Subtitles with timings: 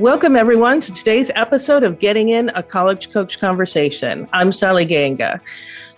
[0.00, 4.26] Welcome, everyone, to today's episode of Getting In a College Coach Conversation.
[4.32, 5.42] I'm Sally Ganga.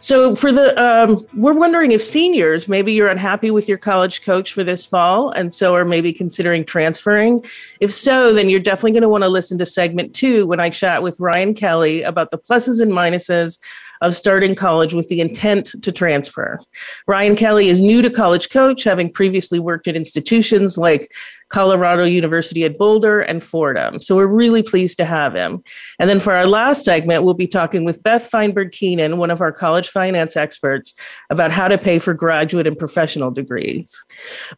[0.00, 4.52] So, for the, um, we're wondering if seniors, maybe you're unhappy with your college coach
[4.52, 7.44] for this fall and so are maybe considering transferring.
[7.78, 10.68] If so, then you're definitely going to want to listen to segment two when I
[10.68, 13.60] chat with Ryan Kelly about the pluses and minuses
[14.02, 16.58] of starting college with the intent to transfer.
[17.06, 21.10] Ryan Kelly is new to college coach, having previously worked at institutions like
[21.48, 24.00] Colorado University at Boulder and Fordham.
[24.00, 25.62] So we're really pleased to have him.
[25.98, 29.40] And then for our last segment, we'll be talking with Beth Feinberg Keenan, one of
[29.40, 30.94] our college finance experts,
[31.30, 34.02] about how to pay for graduate and professional degrees.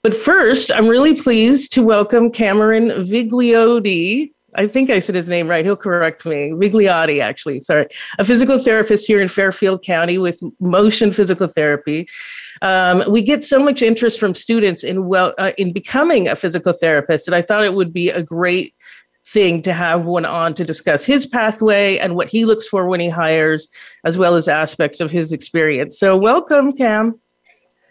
[0.02, 5.48] But first, I'm really pleased to welcome Cameron Vigliotti I think I said his name
[5.48, 5.64] right.
[5.64, 6.50] He'll correct me.
[6.50, 7.60] Vigliotti, actually.
[7.60, 7.86] Sorry.
[8.18, 12.08] A physical therapist here in Fairfield County with motion physical therapy.
[12.62, 16.72] Um, we get so much interest from students in well uh, in becoming a physical
[16.72, 18.74] therapist that I thought it would be a great
[19.26, 23.00] thing to have one on to discuss his pathway and what he looks for when
[23.00, 23.68] he hires,
[24.04, 25.98] as well as aspects of his experience.
[25.98, 27.20] So, welcome, Cam.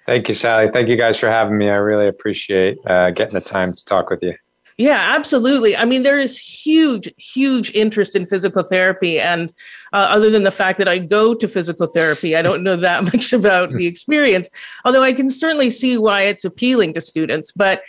[0.05, 0.70] Thank you, Sally.
[0.72, 1.70] Thank you guys for having me.
[1.70, 4.36] I really appreciate uh, getting the time to talk with you.
[4.84, 5.78] Yeah, absolutely.
[5.78, 9.17] I mean, there is huge, huge interest in physical therapy.
[9.17, 9.50] And
[9.94, 13.04] uh, other than the fact that I go to physical therapy, I don't know that
[13.14, 14.50] much about the experience,
[14.84, 17.54] although I can certainly see why it's appealing to students.
[17.54, 17.84] But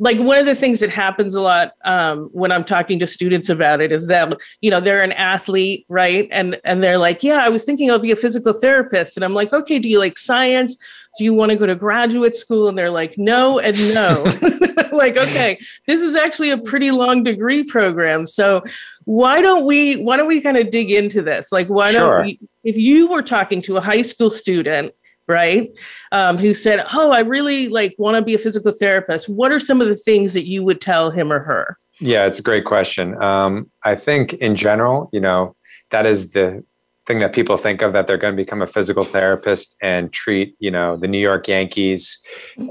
[0.00, 3.48] like one of the things that happens a lot um, when I'm talking to students
[3.48, 6.26] about it is that you know they're an athlete, right?
[6.32, 9.34] And and they're like, yeah, I was thinking I'll be a physical therapist, and I'm
[9.34, 10.76] like, okay, do you like science?
[11.18, 12.68] Do you want to go to graduate school?
[12.68, 14.24] And they're like, no and no.
[14.92, 18.26] like, okay, this is actually a pretty long degree program.
[18.26, 18.62] So
[19.04, 21.52] why don't we why don't we kind of dig into this?
[21.52, 22.18] Like, why sure.
[22.18, 24.94] don't we if you were talking to a high school student
[25.30, 25.70] right
[26.12, 29.60] um, who said oh i really like want to be a physical therapist what are
[29.60, 32.64] some of the things that you would tell him or her yeah it's a great
[32.64, 35.54] question um, i think in general you know
[35.90, 36.62] that is the
[37.06, 40.54] thing that people think of that they're going to become a physical therapist and treat
[40.58, 42.22] you know the New York Yankees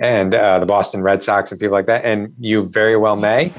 [0.01, 3.53] and uh, the Boston Red Sox and people like that, and you very well may,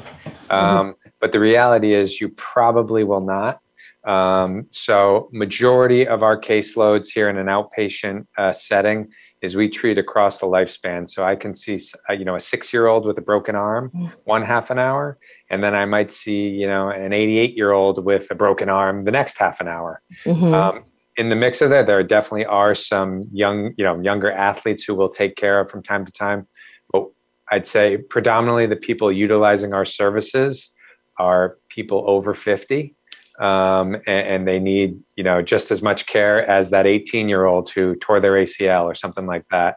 [0.51, 3.61] um, but the reality is you probably will not.
[4.05, 9.09] Um, so majority of our caseloads here in an outpatient uh, setting
[9.43, 11.09] is we treat across the lifespan.
[11.09, 11.79] So I can see,
[12.09, 14.13] uh, you know, a six-year-old with a broken arm, mm.
[14.25, 15.19] one half an hour,
[15.49, 19.39] and then I might see, you know, an 88-year-old with a broken arm the next
[19.39, 20.03] half an hour.
[20.25, 20.55] Mm-hmm.
[20.55, 20.85] Um,
[21.17, 24.95] in the mix of that, there definitely are some young, you know, younger athletes who
[24.95, 26.47] will take care of from time to time.
[26.93, 27.07] But
[27.51, 30.75] I'd say predominantly the people utilizing our services
[31.19, 32.95] are people over 50
[33.41, 37.47] um, and, and, they need you know just as much care as that 18 year
[37.47, 39.77] old who tore their ACL or something like that.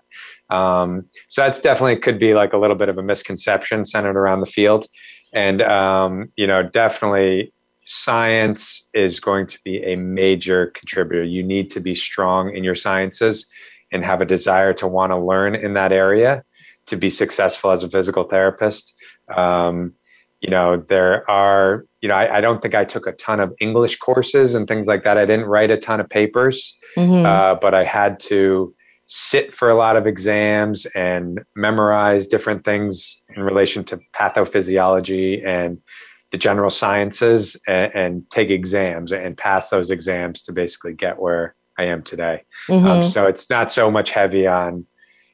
[0.49, 4.41] Um, so that's definitely could be like a little bit of a misconception centered around
[4.41, 4.85] the field,
[5.33, 7.53] and um, you know definitely
[7.85, 11.23] science is going to be a major contributor.
[11.23, 13.49] You need to be strong in your sciences
[13.91, 16.43] and have a desire to want to learn in that area
[16.87, 18.93] to be successful as a physical therapist.
[19.35, 19.93] Um,
[20.41, 23.53] you know, there are, you know, I, I, don't think I took a ton of
[23.61, 25.17] English courses and things like that.
[25.17, 27.25] I didn't write a ton of papers, mm-hmm.
[27.25, 28.75] uh, but I had to
[29.05, 35.77] sit for a lot of exams and memorize different things in relation to pathophysiology and
[36.31, 41.55] the general sciences and, and take exams and pass those exams to basically get where
[41.79, 42.43] I am today.
[42.67, 42.85] Mm-hmm.
[42.85, 44.85] Um, so it's not so much heavy on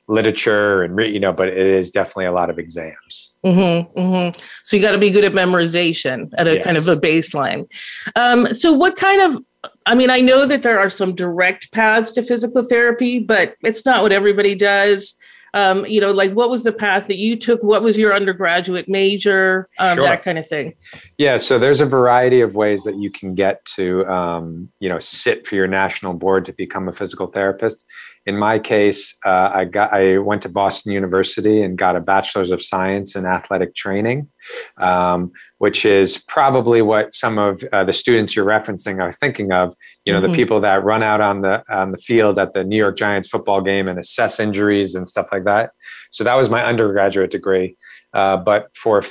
[0.09, 3.31] literature and you know but it is definitely a lot of exams.
[3.45, 4.39] Mm-hmm, mm-hmm.
[4.63, 6.63] so you got to be good at memorization at a yes.
[6.63, 7.69] kind of a baseline.
[8.15, 9.43] Um, so what kind of
[9.85, 13.85] i mean i know that there are some direct paths to physical therapy but it's
[13.85, 15.15] not what everybody does.
[15.51, 17.63] Um, you know like what was the path that you took?
[17.63, 19.67] What was your undergraduate major?
[19.79, 20.05] Um, sure.
[20.05, 20.73] that kind of thing.
[21.17, 24.99] Yeah so there's a variety of ways that you can get to um, you know
[24.99, 27.85] sit for your national board to become a physical therapist
[28.25, 32.51] in my case, uh, I got I went to Boston University and got a bachelor's
[32.51, 34.29] of science in athletic training,
[34.77, 39.73] um, which is probably what some of uh, the students you're referencing are thinking of.
[40.05, 40.31] You know, mm-hmm.
[40.31, 43.27] the people that run out on the on the field at the New York Giants
[43.27, 45.71] football game and assess injuries and stuff like that.
[46.11, 47.75] So that was my undergraduate degree.
[48.13, 49.03] Uh, but for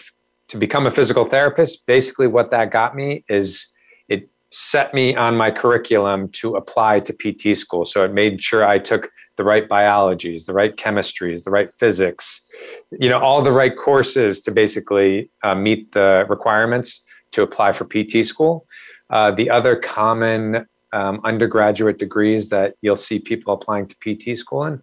[0.49, 3.75] to become a physical therapist, basically what that got me is
[4.51, 7.85] set me on my curriculum to apply to PT school.
[7.85, 12.47] So it made sure I took the right biologies, the right chemistries, the right physics,
[12.93, 17.85] you know, all the right courses to basically uh, meet the requirements to apply for
[17.85, 18.67] PT school.
[19.11, 24.65] Uh, the other common um, undergraduate degrees that you'll see people applying to PT school
[24.65, 24.81] in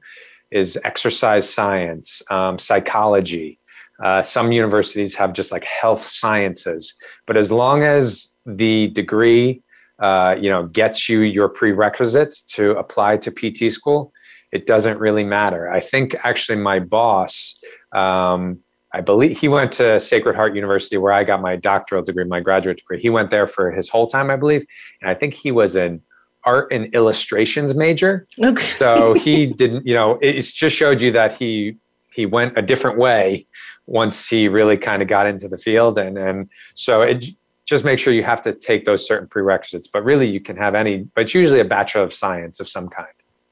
[0.52, 3.60] is exercise science, um, psychology.
[4.04, 6.96] Uh, some universities have just like health sciences,
[7.26, 9.62] but as long as the degree,
[10.00, 14.12] uh, you know, gets you your prerequisites to apply to PT school,
[14.52, 15.72] it doesn't really matter.
[15.72, 17.60] I think actually my boss,
[17.94, 18.60] um,
[18.94, 22.40] I believe he went to Sacred Heart University where I got my doctoral degree, my
[22.40, 23.02] graduate degree.
[23.02, 24.66] He went there for his whole time, I believe.
[25.02, 26.02] And I think he was an
[26.46, 28.26] art and illustrations major.
[28.42, 28.64] Okay.
[28.64, 31.78] so he didn't, you know, it just showed you that he
[32.16, 33.46] he went a different way
[33.86, 35.98] once he really kind of got into the field.
[35.98, 37.26] And and so it
[37.66, 39.88] just make sure you have to take those certain prerequisites.
[39.88, 42.90] But really you can have any, but it's usually a bachelor of science of some
[42.90, 43.08] kind.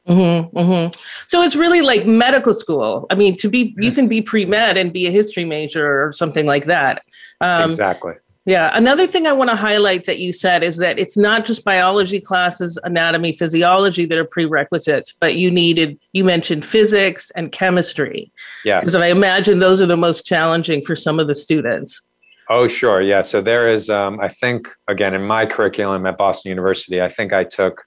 [0.07, 0.99] Mm-hmm, mm-hmm.
[1.27, 3.05] So it's really like medical school.
[3.09, 6.11] I mean, to be you can be pre med and be a history major or
[6.11, 7.03] something like that.
[7.39, 8.13] Um, exactly.
[8.45, 8.71] Yeah.
[8.73, 12.19] Another thing I want to highlight that you said is that it's not just biology
[12.19, 18.31] classes, anatomy, physiology that are prerequisites, but you needed, you mentioned physics and chemistry.
[18.65, 18.79] Yeah.
[18.79, 22.01] Because I imagine those are the most challenging for some of the students.
[22.49, 23.01] Oh, sure.
[23.01, 23.21] Yeah.
[23.21, 27.31] So there is, um, I think, again, in my curriculum at Boston University, I think
[27.31, 27.81] I took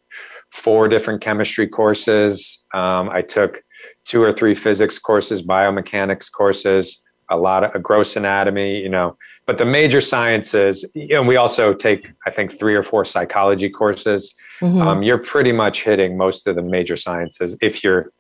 [0.50, 2.64] four different chemistry courses.
[2.72, 3.62] Um, I took
[4.06, 9.16] two or three physics courses, biomechanics courses, a lot of a gross anatomy, you know.
[9.46, 14.34] But the major sciences, and we also take, I think, three or four psychology courses.
[14.60, 14.82] Mm-hmm.
[14.82, 18.12] Um, you're pretty much hitting most of the major sciences if you're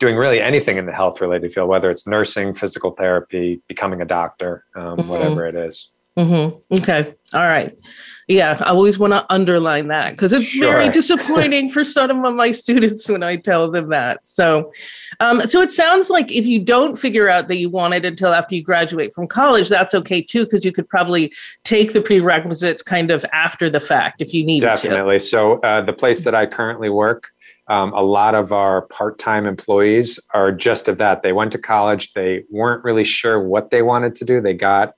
[0.00, 4.04] doing really anything in the health related field, whether it's nursing, physical therapy, becoming a
[4.04, 5.08] doctor, um, mm-hmm.
[5.08, 5.90] whatever it is.
[6.18, 6.74] Mm-hmm.
[6.74, 7.14] Okay.
[7.32, 7.76] All right.
[8.26, 10.72] Yeah, I always want to underline that because it's sure.
[10.72, 14.26] very disappointing for some of my students when I tell them that.
[14.26, 14.72] So,
[15.20, 18.32] um, so it sounds like if you don't figure out that you want it until
[18.32, 21.32] after you graduate from college, that's okay too, because you could probably
[21.64, 24.66] take the prerequisites kind of after the fact if you need to.
[24.66, 25.20] Definitely.
[25.20, 27.28] So, uh, the place that I currently work,
[27.68, 31.22] um, a lot of our part-time employees are just of that.
[31.22, 34.40] They went to college, they weren't really sure what they wanted to do.
[34.40, 34.94] They got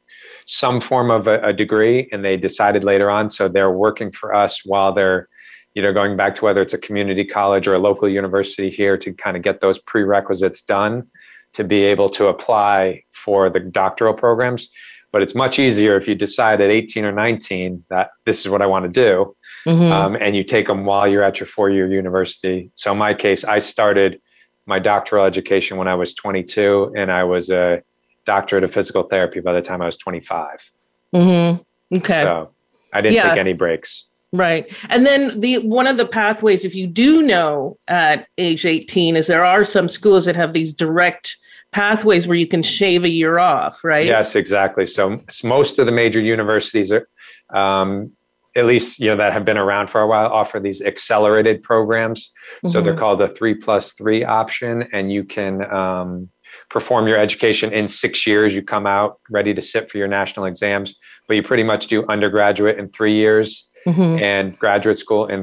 [0.47, 3.29] some form of a, a degree and they decided later on.
[3.29, 5.29] So they're working for us while they're
[5.77, 8.97] you know, going back to whether it's a community college or a local university here
[8.97, 11.07] to kind of get those prerequisites done
[11.53, 14.71] to be able to apply for the doctoral programs.
[15.13, 18.63] But it's much easier if you decide at 18 or 19 that this is what
[18.63, 19.93] I want to do, mm-hmm.
[19.93, 22.71] um, and you take them while you're at your four year university.
[22.75, 24.21] So, in my case, I started
[24.67, 27.83] my doctoral education when I was 22, and I was a
[28.27, 30.71] doctorate of physical therapy by the time I was 25.
[31.15, 31.97] Mm-hmm.
[31.99, 32.23] Okay.
[32.25, 32.51] So
[32.93, 33.31] I didn't yeah.
[33.31, 34.05] take any breaks.
[34.33, 34.71] Right.
[34.91, 39.29] And then the one of the pathways, if you do know at age 18, is
[39.29, 41.37] there are some schools that have these direct
[41.71, 44.07] pathways where you can shave a year off, right?
[44.07, 44.85] Yes, exactly.
[44.85, 47.09] So most of the major universities are
[47.55, 48.13] um,
[48.57, 52.33] at least you know that have been around for a while offer these accelerated programs
[52.57, 52.69] mm-hmm.
[52.69, 53.01] so they're mm-hmm.
[53.01, 56.29] called the three plus three option and you can um,
[56.69, 58.55] perform your education in six years.
[58.55, 60.95] You come out ready to sit for your national exams,
[61.29, 64.23] but you pretty much do undergraduate in three years mm-hmm.
[64.23, 65.43] and graduate school in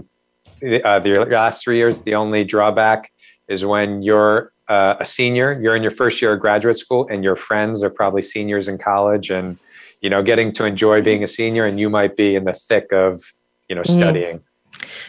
[0.84, 2.04] uh, the last three years.
[2.04, 3.12] The only drawback
[3.48, 7.24] is when you're uh, a senior, you're in your first year of graduate school, and
[7.24, 9.58] your friends are probably seniors in college, and
[10.02, 12.92] you know, getting to enjoy being a senior, and you might be in the thick
[12.92, 13.22] of
[13.68, 14.38] you know mm-hmm.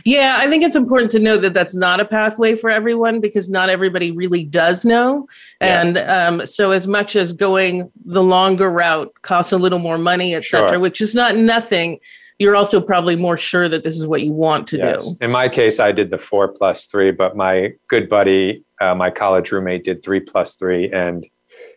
[0.04, 3.48] Yeah, I think it's important to know that that's not a pathway for everyone because
[3.48, 5.26] not everybody really does know.
[5.60, 5.80] Yeah.
[5.80, 10.34] And um, so, as much as going the longer route costs a little more money,
[10.34, 10.80] et cetera, sure.
[10.80, 11.98] which is not nothing,
[12.38, 15.04] you're also probably more sure that this is what you want to yes.
[15.04, 15.16] do.
[15.24, 19.10] In my case, I did the four plus three, but my good buddy, uh, my
[19.10, 21.26] college roommate, did three plus three, and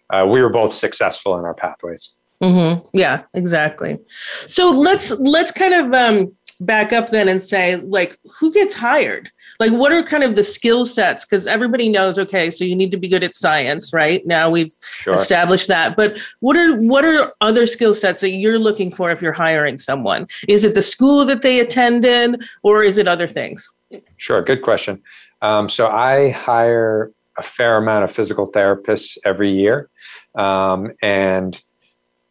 [0.10, 2.16] uh, we were both successful in our pathways.
[2.42, 2.86] Mm-hmm.
[2.94, 3.98] Yeah, exactly.
[4.46, 9.32] So let's let's kind of um, back up then and say like who gets hired?
[9.60, 11.26] Like what are kind of the skill sets?
[11.26, 14.26] Because everybody knows okay so you need to be good at science right?
[14.26, 15.14] Now we've sure.
[15.14, 15.96] established that.
[15.96, 19.78] But what are what are other skill sets that you're looking for if you're hiring
[19.78, 20.28] someone?
[20.48, 23.70] Is it the school that they attended or is it other things?
[24.18, 25.02] Sure good question.
[25.42, 29.90] Um, so i hire a fair amount of physical therapists every year.
[30.36, 31.62] Um, and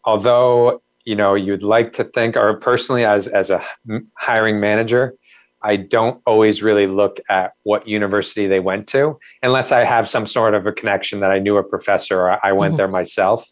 [0.05, 3.63] although you know you'd like to think or personally as as a
[4.19, 5.15] hiring manager
[5.63, 10.27] i don't always really look at what university they went to unless i have some
[10.27, 12.79] sort of a connection that i knew a professor or i went mm-hmm.
[12.79, 13.47] there myself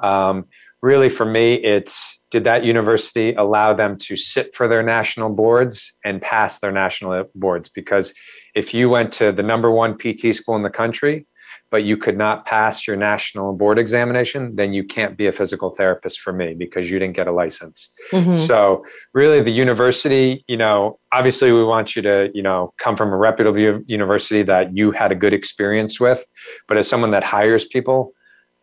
[0.00, 0.44] um,
[0.82, 5.96] really for me, it's did that university allow them to sit for their national boards
[6.04, 7.68] and pass their national boards?
[7.68, 8.12] Because
[8.54, 11.26] if you went to the number one PT school in the country,
[11.70, 15.70] but you could not pass your national board examination, then you can't be a physical
[15.70, 17.92] therapist for me because you didn't get a license.
[18.10, 18.46] Mm-hmm.
[18.46, 23.12] So really the university, you know, obviously we want you to, you know, come from
[23.12, 26.26] a reputable university that you had a good experience with,
[26.66, 28.12] but as someone that hires people,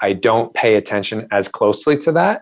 [0.02, 2.42] I don't pay attention as closely to that.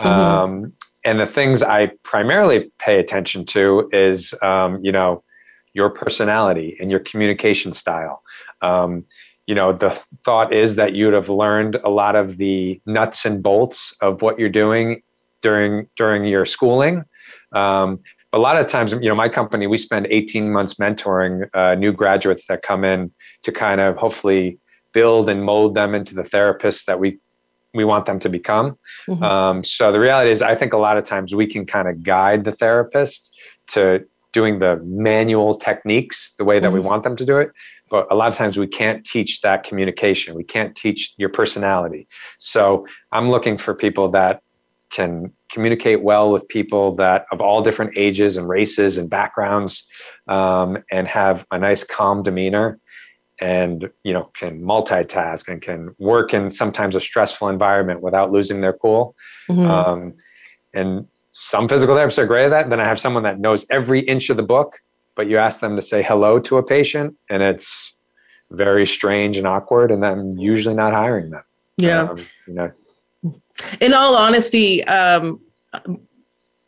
[0.00, 0.08] Mm-hmm.
[0.08, 0.72] Um,
[1.04, 5.22] and the things I primarily pay attention to is, um, you know,
[5.74, 8.22] your personality and your communication style.
[8.60, 9.04] Um,
[9.52, 9.90] you know the
[10.24, 14.38] thought is that you'd have learned a lot of the nuts and bolts of what
[14.38, 15.02] you're doing
[15.42, 17.04] during during your schooling
[17.54, 18.00] um,
[18.32, 21.92] a lot of times you know my company we spend 18 months mentoring uh, new
[21.92, 23.10] graduates that come in
[23.42, 24.58] to kind of hopefully
[24.94, 27.18] build and mold them into the therapists that we
[27.74, 29.22] we want them to become mm-hmm.
[29.22, 32.02] um, so the reality is i think a lot of times we can kind of
[32.02, 36.76] guide the therapist to doing the manual techniques the way that mm-hmm.
[36.76, 37.50] we want them to do it
[37.92, 40.34] but a lot of times we can't teach that communication.
[40.34, 42.08] We can't teach your personality.
[42.38, 44.42] So i'm looking for people that
[44.90, 49.86] can communicate well with people that of all different ages and races and backgrounds
[50.28, 52.78] um, and have a nice calm demeanor
[53.40, 58.60] and you know can multitask and can work in sometimes a stressful environment without losing
[58.60, 59.14] their cool.
[59.48, 59.70] Mm-hmm.
[59.70, 60.14] um,
[60.74, 64.00] and some physical therapists are great at that then i have someone that knows every
[64.00, 64.78] inch of the book
[65.14, 67.94] but you ask them to say hello to a patient and it's
[68.50, 71.44] very strange and awkward and i'm usually not hiring them
[71.78, 72.70] yeah um, you know
[73.80, 75.40] in all honesty um,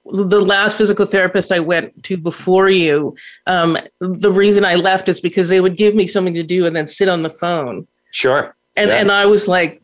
[0.05, 5.21] the last physical therapist I went to before you, um, the reason I left is
[5.21, 7.87] because they would give me something to do and then sit on the phone.
[8.13, 8.55] Sure.
[8.77, 8.97] And yeah.
[8.97, 9.81] and I was like,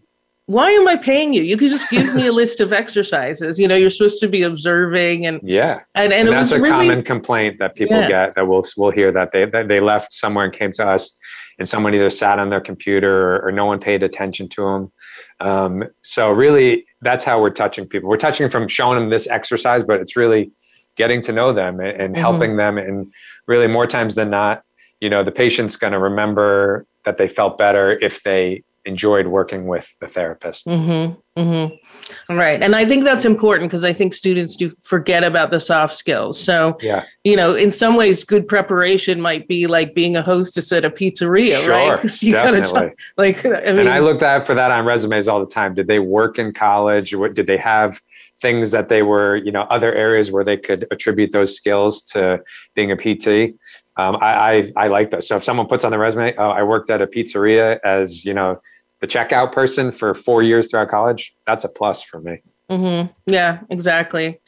[0.51, 1.43] why am I paying you?
[1.43, 3.57] You could just give me a list of exercises.
[3.57, 6.89] You know, you're supposed to be observing and yeah, and, and, and that's a really,
[6.89, 8.09] common complaint that people yeah.
[8.09, 11.17] get that we'll we'll hear that they that they left somewhere and came to us,
[11.61, 14.93] and someone either sat on their computer or, or no one paid attention to them.
[15.39, 18.11] Um, so really, that's how we're touching people.
[18.11, 20.51] We're touching from showing them this exercise, but it's really
[20.97, 22.21] getting to know them and, and mm-hmm.
[22.21, 22.77] helping them.
[22.77, 23.13] And
[23.47, 24.65] really, more times than not,
[25.01, 29.67] you know, the patient's going to remember that they felt better if they enjoyed working
[29.67, 30.67] with the therapist.
[30.67, 32.35] Mm-hmm, mm-hmm.
[32.35, 32.63] Right.
[32.63, 36.43] And I think that's important because I think students do forget about the soft skills.
[36.43, 37.05] So, yeah.
[37.25, 40.91] you know, in some ways, good preparation might be like being a hostess at a
[40.91, 42.23] pizzeria, sure, right?
[42.23, 42.89] You definitely.
[42.89, 45.75] Talk, like, I mean, and I looked at for that on resumes all the time.
[45.75, 47.15] Did they work in college?
[47.15, 48.01] What did they have
[48.41, 52.41] things that they were, you know, other areas where they could attribute those skills to
[52.75, 53.55] being a PT?
[54.01, 54.33] Um, I,
[54.77, 55.29] I, I like those.
[55.29, 58.33] So if someone puts on their resume, oh, I worked at a pizzeria as you
[58.33, 58.61] know
[59.01, 62.43] the checkout person for four years throughout college, that's a plus for me.
[62.71, 63.13] Mm-hmm.
[63.27, 64.41] Yeah, exactly.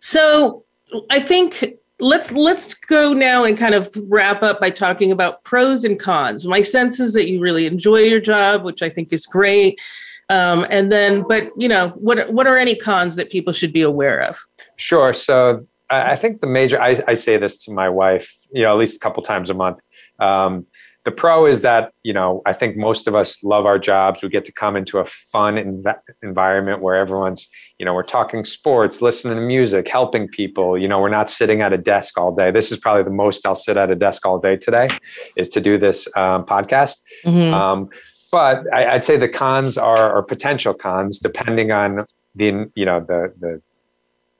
[0.00, 0.64] So
[1.10, 1.64] I think
[1.98, 6.46] let's let's go now and kind of wrap up by talking about pros and cons.
[6.46, 9.80] My sense is that you really enjoy your job, which I think is great.
[10.28, 13.82] Um, and then, but you know, what what are any cons that people should be
[13.82, 14.38] aware of?
[14.76, 15.12] Sure.
[15.12, 18.78] So I think the major, I, I, say this to my wife, you know, at
[18.78, 19.78] least a couple times a month.
[20.18, 20.66] Um,
[21.04, 24.22] the pro is that, you know, I think most of us love our jobs.
[24.22, 28.44] We get to come into a fun env- environment where everyone's, you know, we're talking
[28.44, 30.78] sports, listening to music, helping people.
[30.78, 32.52] You know, we're not sitting at a desk all day.
[32.52, 34.88] This is probably the most I'll sit at a desk all day today
[35.36, 37.00] is to do this um, podcast.
[37.24, 37.52] Mm-hmm.
[37.52, 37.88] Um,
[38.30, 43.00] but I, would say the cons are, or potential cons, depending on the, you know,
[43.00, 43.60] the, the,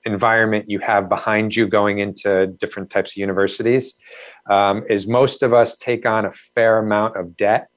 [0.05, 3.97] environment you have behind you going into different types of universities
[4.51, 7.69] um, is most of us take on a fair amount of debt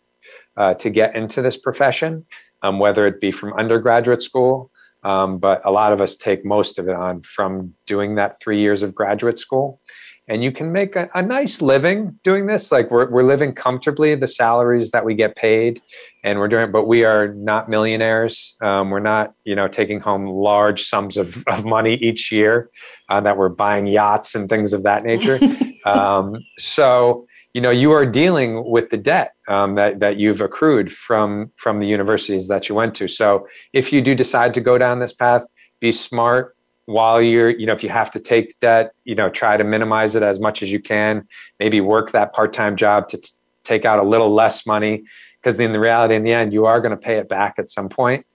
[0.58, 2.25] uh, to get into this profession,
[2.63, 4.72] um, whether it be from undergraduate school,
[5.03, 8.60] um, but a lot of us take most of it on from doing that three
[8.60, 9.79] years of graduate school
[10.27, 12.72] and you can make a, a, nice living doing this.
[12.72, 15.82] Like we're, we're living comfortably the salaries that we get paid
[16.24, 18.55] and we're doing but we are not millionaires.
[18.62, 22.70] Um, we're not you know taking home large sums of, of money each year
[23.10, 25.39] uh, that we're buying yachts and things of that nature.
[25.86, 30.91] Um, so you know you are dealing with the debt um, that, that you've accrued
[30.91, 33.08] from from the universities that you went to.
[33.08, 35.46] So if you do decide to go down this path
[35.79, 36.55] be smart
[36.86, 40.15] while you're you know if you have to take that you know try to minimize
[40.15, 41.27] it as much as you can
[41.60, 43.30] maybe work that part-time job to t-
[43.63, 45.04] take out a little less money
[45.42, 47.70] because in the reality in the end you are going to pay it back at
[47.70, 48.25] some point.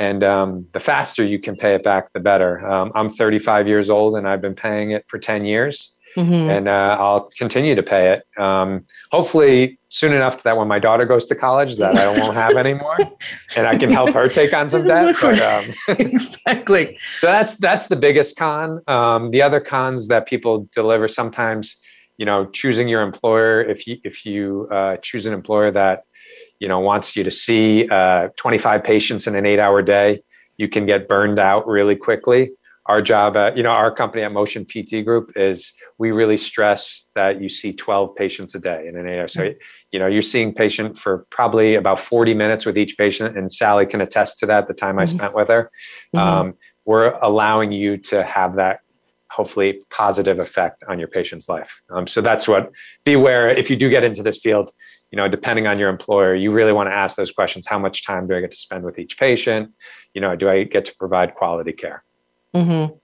[0.00, 2.64] And um, the faster you can pay it back the better.
[2.68, 6.50] Um, i'm 35 years old and i've been paying it for 10 years mm-hmm.
[6.50, 8.40] and uh, I'll continue to pay it.
[8.42, 12.56] Um, hopefully, soon enough that when my daughter goes to college, that I won't have
[12.56, 12.96] anymore,
[13.56, 15.16] and I can help her take on some debt.
[15.20, 16.98] But, um, exactly.
[17.20, 18.80] So that's that's the biggest con.
[18.86, 21.76] Um, the other cons that people deliver sometimes,
[22.16, 23.60] you know, choosing your employer.
[23.60, 26.04] If you if you uh, choose an employer that
[26.60, 30.20] you know wants you to see uh, 25 patients in an eight hour day,
[30.58, 32.52] you can get burned out really quickly
[32.88, 37.08] our job at you know our company at motion pt group is we really stress
[37.14, 39.28] that you see 12 patients a day in an AR.
[39.28, 39.58] So, mm-hmm.
[39.92, 43.86] you know, you're seeing patient for probably about 40 minutes with each patient, and Sally
[43.86, 44.66] can attest to that.
[44.66, 45.00] The time mm-hmm.
[45.00, 45.70] I spent with her,
[46.14, 46.18] mm-hmm.
[46.18, 46.54] um,
[46.86, 48.80] we're allowing you to have that
[49.30, 51.82] hopefully positive effect on your patient's life.
[51.90, 52.70] Um, so that's what
[53.04, 54.70] beware if you do get into this field.
[55.10, 58.06] You know, depending on your employer, you really want to ask those questions: How much
[58.06, 59.72] time do I get to spend with each patient?
[60.14, 62.04] You know, do I get to provide quality care?
[62.54, 62.94] Mm-hmm.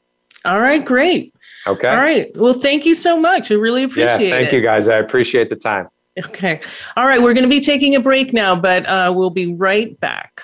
[0.46, 1.34] All right, great.
[1.66, 1.88] Okay.
[1.88, 2.30] All right.
[2.36, 3.50] Well, thank you so much.
[3.50, 4.28] I really appreciate it.
[4.28, 4.56] Yeah, thank it.
[4.56, 4.88] you guys.
[4.88, 5.88] I appreciate the time.
[6.18, 6.60] Okay.
[6.96, 7.20] All right.
[7.20, 10.42] We're going to be taking a break now, but uh, we'll be right back.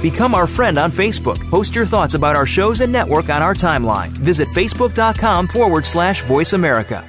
[0.00, 1.48] Become our friend on Facebook.
[1.48, 4.08] Post your thoughts about our shows and network on our timeline.
[4.08, 7.08] Visit facebook.com forward slash voice America.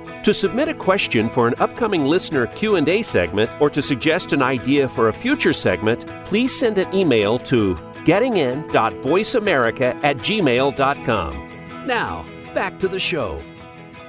[0.23, 4.87] To submit a question for an upcoming listener Q&A segment or to suggest an idea
[4.87, 7.73] for a future segment, please send an email to
[8.05, 11.49] gettingin.voiceamerica at gmail.com.
[11.87, 13.41] Now, back to the show.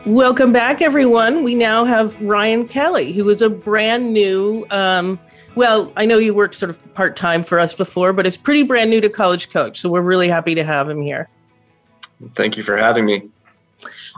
[0.05, 1.45] Welcome back, everyone.
[1.45, 5.19] We now have Ryan Kelly, who is a brand new, um,
[5.55, 8.65] well, I know you worked sort of part time for us before, but it's pretty
[8.65, 9.81] brand new to College Coach.
[9.81, 11.31] So we're really happy to have him here.
[12.35, 13.31] Thank you for having me.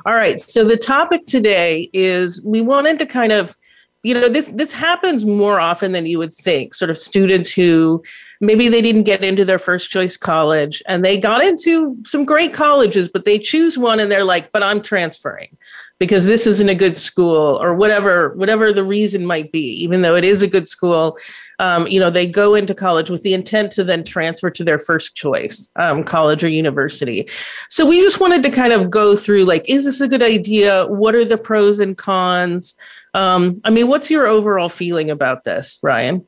[0.06, 0.40] All right.
[0.40, 3.56] So the topic today is we wanted to kind of
[4.04, 8.02] you know this this happens more often than you would think sort of students who
[8.40, 12.52] maybe they didn't get into their first choice college and they got into some great
[12.52, 15.56] colleges but they choose one and they're like but i'm transferring
[15.98, 20.14] because this isn't a good school or whatever whatever the reason might be even though
[20.14, 21.16] it is a good school
[21.58, 24.78] um, you know they go into college with the intent to then transfer to their
[24.78, 27.28] first choice um, college or university.
[27.68, 30.86] So we just wanted to kind of go through like is this a good idea?
[30.86, 32.74] What are the pros and cons?
[33.14, 36.26] Um, i mean what's your overall feeling about this ryan?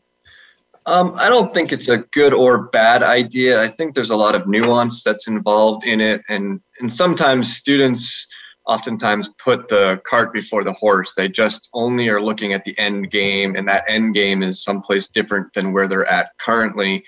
[0.86, 3.60] Um, I don't think it's a good or bad idea.
[3.60, 8.28] I think there's a lot of nuance that's involved in it, and and sometimes students
[8.66, 11.14] oftentimes put the cart before the horse.
[11.14, 15.08] They just only are looking at the end game, and that end game is someplace
[15.08, 17.04] different than where they're at currently.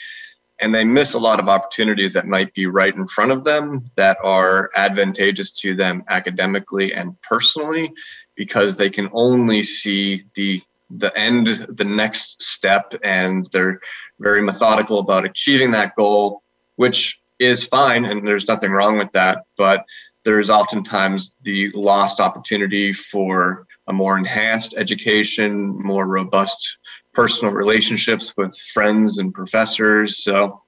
[0.60, 3.90] And they miss a lot of opportunities that might be right in front of them
[3.96, 7.92] that are advantageous to them academically and personally
[8.34, 13.78] because they can only see the the end the next step and they're
[14.20, 16.42] very methodical about achieving that goal
[16.76, 19.84] which is fine and there's nothing wrong with that but
[20.28, 26.76] there's oftentimes the lost opportunity for a more enhanced education, more robust
[27.14, 30.22] personal relationships with friends and professors.
[30.22, 30.60] So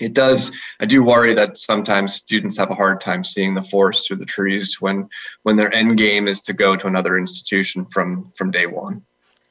[0.00, 4.06] it does i do worry that sometimes students have a hard time seeing the forest
[4.06, 5.08] through the trees when
[5.42, 9.02] when their end game is to go to another institution from from day one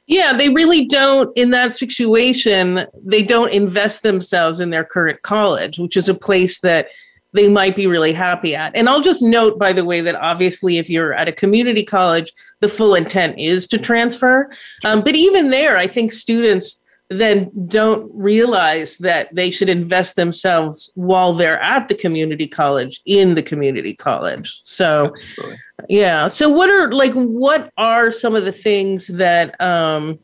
[0.08, 5.78] Yeah, they really don't, in that situation, they don't invest themselves in their current college,
[5.78, 6.88] which is a place that
[7.34, 8.76] they might be really happy at.
[8.76, 12.32] And I'll just note, by the way, that obviously, if you're at a community college,
[12.60, 14.50] the full intent is to transfer.
[14.84, 20.92] Um, but even there, I think students then don't realize that they should invest themselves
[20.94, 24.60] while they're at the community college in the community college.
[24.64, 25.58] So, Absolutely.
[25.90, 26.28] yeah.
[26.28, 30.20] So, what are like, what are some of the things that, um,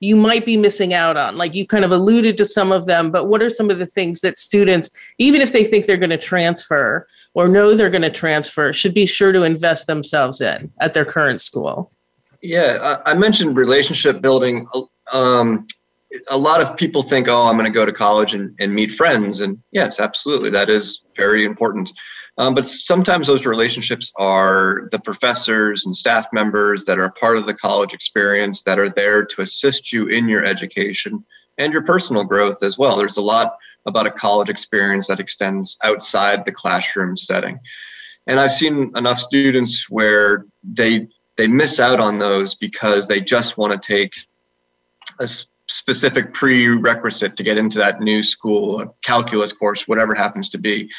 [0.00, 1.36] you might be missing out on?
[1.36, 3.86] Like you kind of alluded to some of them, but what are some of the
[3.86, 8.02] things that students, even if they think they're going to transfer or know they're going
[8.02, 11.92] to transfer, should be sure to invest themselves in at their current school?
[12.42, 14.66] Yeah, I mentioned relationship building.
[15.12, 15.66] Um,
[16.30, 18.92] a lot of people think, oh, I'm going to go to college and, and meet
[18.92, 19.40] friends.
[19.40, 21.92] And yes, absolutely, that is very important.
[22.38, 27.46] Um, but sometimes those relationships are the professors and staff members that are part of
[27.46, 31.24] the college experience that are there to assist you in your education
[31.56, 32.96] and your personal growth as well.
[32.96, 37.58] There's a lot about a college experience that extends outside the classroom setting.
[38.26, 43.58] And I've seen enough students where they they miss out on those because they just
[43.58, 44.14] want to take
[45.20, 45.28] a
[45.68, 50.90] specific prerequisite to get into that new school, a calculus course, whatever happens to be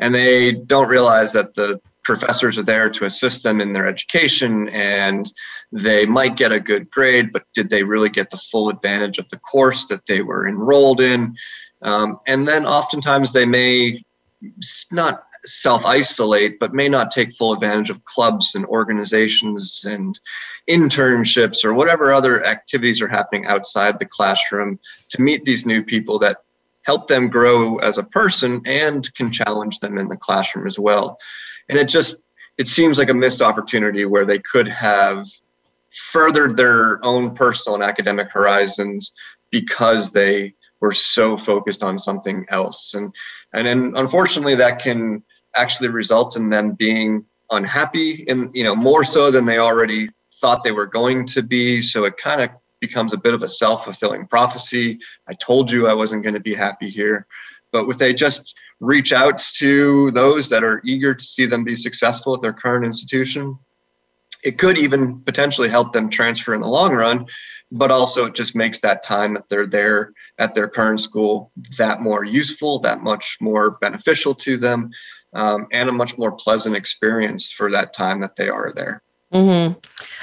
[0.00, 4.68] and they don't realize that the professors are there to assist them in their education
[4.68, 5.32] and
[5.72, 9.28] they might get a good grade but did they really get the full advantage of
[9.30, 11.34] the course that they were enrolled in?
[11.82, 14.04] Um, and then oftentimes they may
[14.92, 20.18] not self isolate but may not take full advantage of clubs and organizations and
[20.68, 24.78] internships or whatever other activities are happening outside the classroom
[25.08, 26.38] to meet these new people that
[26.86, 31.18] help them grow as a person and can challenge them in the classroom as well.
[31.68, 32.14] And it just
[32.56, 35.26] it seems like a missed opportunity where they could have
[35.90, 39.12] furthered their own personal and academic horizons
[39.50, 42.94] because they were so focused on something else.
[42.94, 43.12] And
[43.52, 45.24] and then unfortunately that can
[45.56, 50.08] actually result in them being unhappy and you know more so than they already
[50.40, 51.82] thought they were going to be.
[51.82, 52.50] So it kind of
[52.86, 54.98] becomes a bit of a self-fulfilling prophecy.
[55.30, 57.26] I told you I wasn't going to be happy here.
[57.72, 58.44] But if they just
[58.80, 62.84] reach out to those that are eager to see them be successful at their current
[62.84, 63.58] institution,
[64.44, 67.26] it could even potentially help them transfer in the long run.
[67.72, 72.00] But also, it just makes that time that they're there at their current school that
[72.00, 74.90] more useful, that much more beneficial to them,
[75.32, 79.02] um, and a much more pleasant experience for that time that they are there.
[79.32, 79.78] Mm-hmm.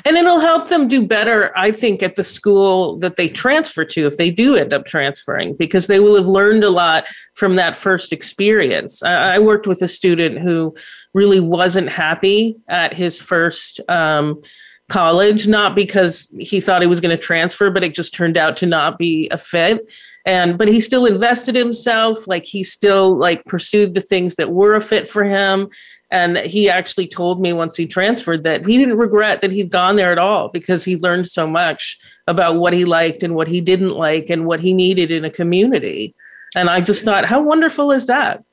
[0.06, 4.08] And it'll help them do better, I think, at the school that they transfer to
[4.08, 7.76] if they do end up transferring, because they will have learned a lot from that
[7.76, 9.04] first experience.
[9.04, 10.74] I, I worked with a student who
[11.14, 14.42] really wasn't happy at his first um,
[14.88, 18.56] college, not because he thought he was going to transfer, but it just turned out
[18.58, 19.90] to not be a fit
[20.26, 24.76] and but he still invested himself like he still like pursued the things that were
[24.76, 25.68] a fit for him
[26.14, 29.96] and he actually told me once he transferred that he didn't regret that he'd gone
[29.96, 31.98] there at all because he learned so much
[32.28, 35.32] about what he liked and what he didn't like and what he needed in a
[35.32, 36.14] community.
[36.56, 38.44] And I just thought, how wonderful is that?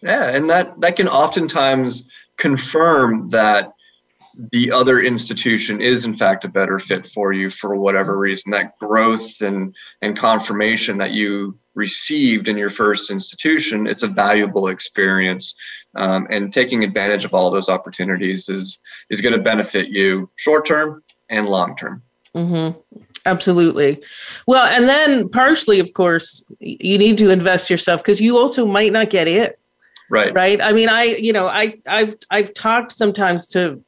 [0.00, 3.74] Yeah, and that that can oftentimes confirm that
[4.50, 8.78] the other institution is in fact a better fit for you for whatever reason that
[8.78, 15.54] growth and and confirmation that you received in your first institution it's a valuable experience
[15.96, 18.78] um, and taking advantage of all those opportunities is
[19.10, 22.02] is going to benefit you short term and long term.
[22.34, 22.78] Mm-hmm.
[23.24, 24.02] Absolutely.
[24.46, 28.92] Well, and then partially, of course, you need to invest yourself because you also might
[28.92, 29.58] not get it.
[30.10, 30.34] Right.
[30.34, 30.60] Right.
[30.60, 33.82] I mean, I, you know, I, I've, I've talked sometimes to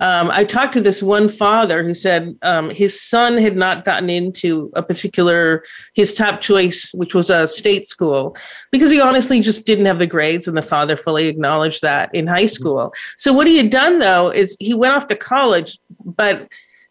[0.00, 4.08] um, I talked to this one father who said um, his son had not gotten
[4.08, 8.36] into a particular, his top choice, which was a state school,
[8.70, 12.28] because he honestly just didn't have the grades, and the father fully acknowledged that in
[12.28, 12.92] high school.
[13.16, 16.48] So, what he had done though is he went off to college, but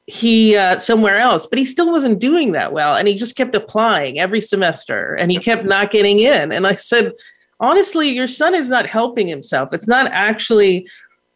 [0.07, 2.95] he uh, somewhere else, but he still wasn't doing that well.
[2.95, 6.53] And he just kept applying every semester and he kept not getting in.
[6.53, 7.11] And I said,
[7.59, 9.73] honestly, your son is not helping himself.
[9.73, 10.87] It's not actually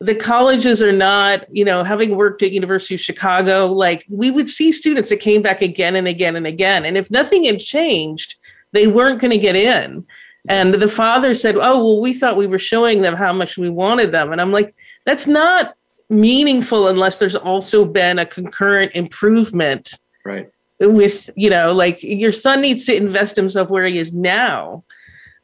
[0.01, 4.49] the colleges are not, you know, having worked at University of Chicago, like we would
[4.49, 6.85] see students that came back again and again and again.
[6.85, 8.35] And if nothing had changed,
[8.71, 10.03] they weren't going to get in.
[10.49, 13.69] And the father said, Oh, well, we thought we were showing them how much we
[13.69, 14.31] wanted them.
[14.31, 14.73] And I'm like,
[15.05, 15.75] that's not
[16.09, 19.93] meaningful unless there's also been a concurrent improvement.
[20.25, 20.49] Right.
[20.79, 24.83] With, you know, like your son needs to invest himself where he is now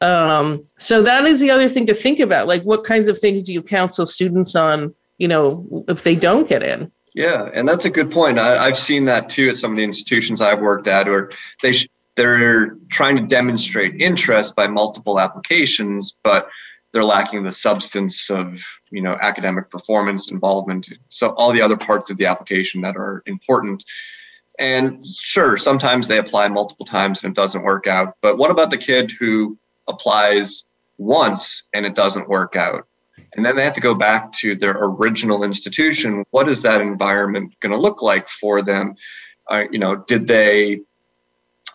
[0.00, 2.46] um, so that is the other thing to think about.
[2.46, 4.94] Like, what kinds of things do you counsel students on?
[5.18, 6.90] You know, if they don't get in?
[7.14, 8.38] Yeah, and that's a good point.
[8.38, 11.30] I, have seen that too at some of the institutions I've worked at, where
[11.62, 16.48] they sh- they're trying to demonstrate interest by multiple applications, but
[16.92, 22.10] they're lacking the substance of you know academic performance involvement so all the other parts
[22.10, 23.84] of the application that are important
[24.58, 28.70] and sure sometimes they apply multiple times and it doesn't work out but what about
[28.70, 29.58] the kid who
[29.88, 30.64] applies
[30.98, 32.86] once and it doesn't work out
[33.34, 37.52] and then they have to go back to their original institution what is that environment
[37.60, 38.94] going to look like for them
[39.50, 40.80] uh, you know did they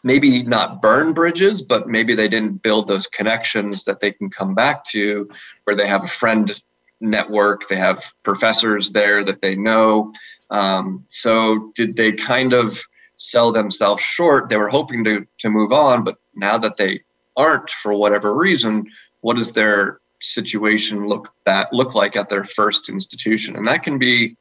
[0.04, 4.54] maybe not burn bridges, but maybe they didn't build those connections that they can come
[4.54, 5.30] back to
[5.64, 6.62] where they have a friend
[7.00, 10.14] network, they have professors there that they know.
[10.50, 12.82] Um, so, did they kind of
[13.16, 14.50] sell themselves short?
[14.50, 17.02] They were hoping to, to move on, but now that they
[17.36, 18.86] aren't for whatever reason,
[19.22, 23.56] what does their situation look that look like at their first institution?
[23.56, 24.38] And that can be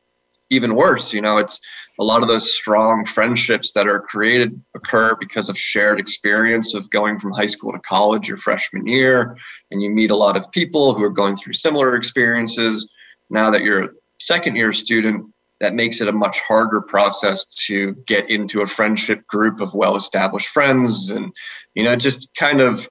[0.51, 1.13] even worse.
[1.13, 1.61] You know, it's
[1.99, 6.91] a lot of those strong friendships that are created occur because of shared experience of
[6.91, 9.37] going from high school to college your freshman year
[9.71, 12.89] and you meet a lot of people who are going through similar experiences
[13.31, 15.32] now that you're a second year student
[15.63, 19.97] that makes it a much harder process to get into a friendship group of well
[19.97, 21.33] established friends and
[21.75, 22.89] you know just kind of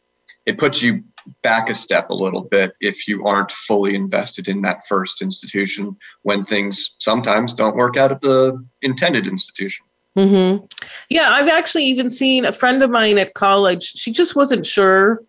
[0.47, 1.03] it puts you
[1.43, 5.95] back a step a little bit if you aren't fully invested in that first institution
[6.23, 9.85] when things sometimes don't work out at the intended institution.
[10.17, 10.65] Mm-hmm.
[11.09, 13.83] Yeah, I've actually even seen a friend of mine at college.
[13.83, 15.21] She just wasn't sure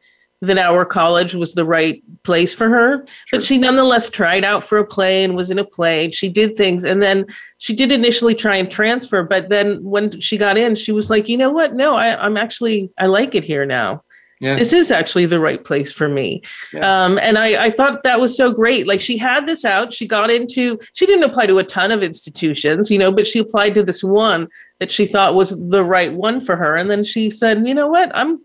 [0.42, 3.06] that our college was the right place for her, sure.
[3.32, 6.10] but she nonetheless tried out for a play and was in a play.
[6.10, 7.26] She did things, and then
[7.58, 11.28] she did initially try and transfer, but then when she got in, she was like,
[11.28, 11.74] "You know what?
[11.74, 14.02] No, I, I'm actually I like it here now."
[14.42, 14.56] yeah.
[14.56, 16.42] this is actually the right place for me.
[16.72, 17.04] Yeah.
[17.04, 18.88] Um, and I, I thought that was so great.
[18.88, 22.02] Like she had this out, she got into, she didn't apply to a ton of
[22.02, 24.48] institutions, you know, but she applied to this one
[24.80, 26.74] that she thought was the right one for her.
[26.74, 28.40] And then she said, you know what, I'm,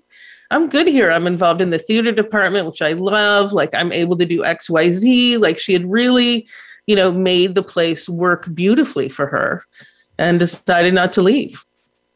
[0.51, 1.11] I'm good here.
[1.11, 3.53] I'm involved in the theater department, which I love.
[3.53, 5.37] Like I'm able to do X, Y, Z.
[5.37, 6.47] Like she had really,
[6.85, 9.65] you know, made the place work beautifully for her
[10.17, 11.63] and decided not to leave.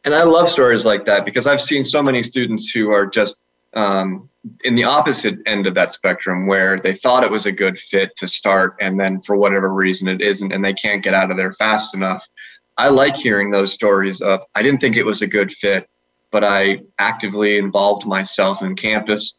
[0.03, 3.37] And I love stories like that because I've seen so many students who are just
[3.73, 4.29] um,
[4.63, 8.15] in the opposite end of that spectrum where they thought it was a good fit
[8.17, 11.37] to start and then for whatever reason it isn't and they can't get out of
[11.37, 12.27] there fast enough
[12.77, 15.87] i like hearing those stories of i didn't think it was a good fit
[16.31, 19.33] but i actively involved myself in campus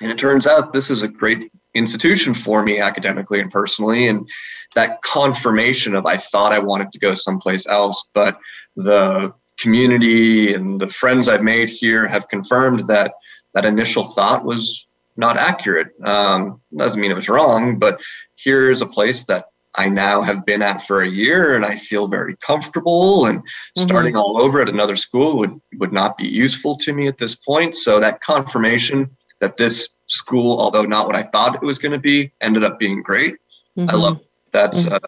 [0.00, 4.28] and it turns out this is a great institution for me academically and personally and
[4.74, 8.38] that confirmation of i thought i wanted to go someplace else but
[8.76, 13.12] the community and the friends i've made here have confirmed that
[13.54, 15.88] that initial thought was not accurate.
[16.04, 17.98] Um, doesn't mean it was wrong, but
[18.36, 22.08] here's a place that I now have been at for a year and I feel
[22.08, 23.82] very comfortable and mm-hmm.
[23.82, 27.36] starting all over at another school would, would not be useful to me at this
[27.36, 27.76] point.
[27.76, 31.98] So that confirmation that this school, although not what I thought it was going to
[31.98, 33.36] be, ended up being great.
[33.78, 33.90] Mm-hmm.
[33.90, 34.20] I love
[34.52, 34.94] that's mm-hmm.
[34.94, 34.98] uh,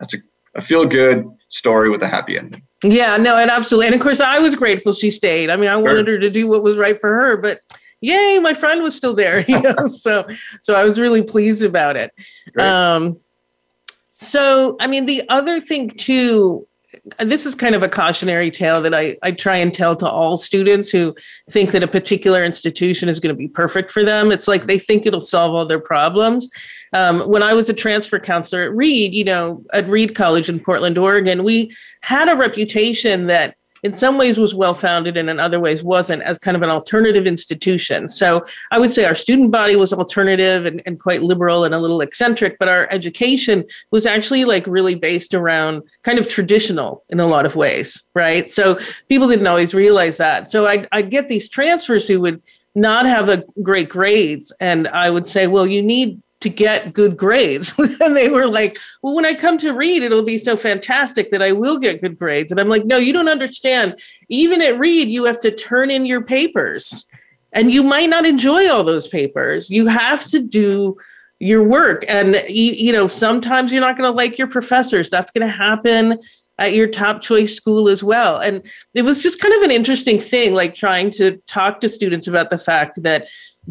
[0.00, 0.18] that's a,
[0.56, 2.62] a feel good story with a happy ending.
[2.82, 3.86] Yeah, no, and absolutely.
[3.86, 5.50] And of course, I was grateful she stayed.
[5.50, 6.14] I mean, I wanted sure.
[6.14, 7.60] her to do what was right for her, but
[8.00, 9.40] yay, my friend was still there.
[9.48, 10.26] You know, so
[10.60, 12.10] so I was really pleased about it.
[12.58, 13.20] Um,
[14.18, 16.66] so I mean, the other thing too,
[17.18, 20.38] this is kind of a cautionary tale that I, I try and tell to all
[20.38, 21.14] students who
[21.50, 24.32] think that a particular institution is going to be perfect for them.
[24.32, 26.48] It's like they think it'll solve all their problems.
[26.94, 30.60] Um, when I was a transfer counselor at Reed, you know, at Reed College in
[30.60, 35.38] Portland, Oregon, we had a reputation that in some ways was well founded and in
[35.38, 38.08] other ways wasn't as kind of an alternative institution.
[38.08, 41.78] So I would say our student body was alternative and, and quite liberal and a
[41.78, 47.20] little eccentric, but our education was actually like really based around kind of traditional in
[47.20, 48.50] a lot of ways, right?
[48.50, 48.76] So
[49.08, 50.50] people didn't always realize that.
[50.50, 52.42] So I'd, I'd get these transfers who would
[52.74, 57.16] not have a great grades and i would say well you need to get good
[57.16, 57.74] grades.
[58.00, 61.42] and they were like, well, when I come to Reed, it'll be so fantastic that
[61.42, 62.52] I will get good grades.
[62.52, 63.94] And I'm like, no, you don't understand.
[64.28, 67.06] Even at Reed, you have to turn in your papers
[67.52, 69.70] and you might not enjoy all those papers.
[69.70, 70.96] You have to do
[71.40, 72.04] your work.
[72.08, 75.10] And, you, you know, sometimes you're not going to like your professors.
[75.10, 76.18] That's going to happen
[76.58, 78.38] at your top choice school as well.
[78.38, 78.62] And
[78.94, 82.50] it was just kind of an interesting thing, like trying to talk to students about
[82.50, 83.28] the fact that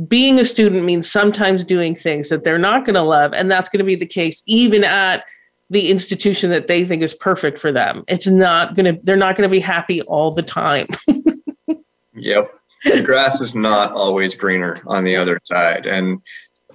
[0.07, 3.69] being a student means sometimes doing things that they're not going to love and that's
[3.69, 5.25] going to be the case even at
[5.69, 9.35] the institution that they think is perfect for them it's not going to they're not
[9.35, 10.87] going to be happy all the time
[12.13, 12.51] yep
[12.83, 16.21] the grass is not always greener on the other side and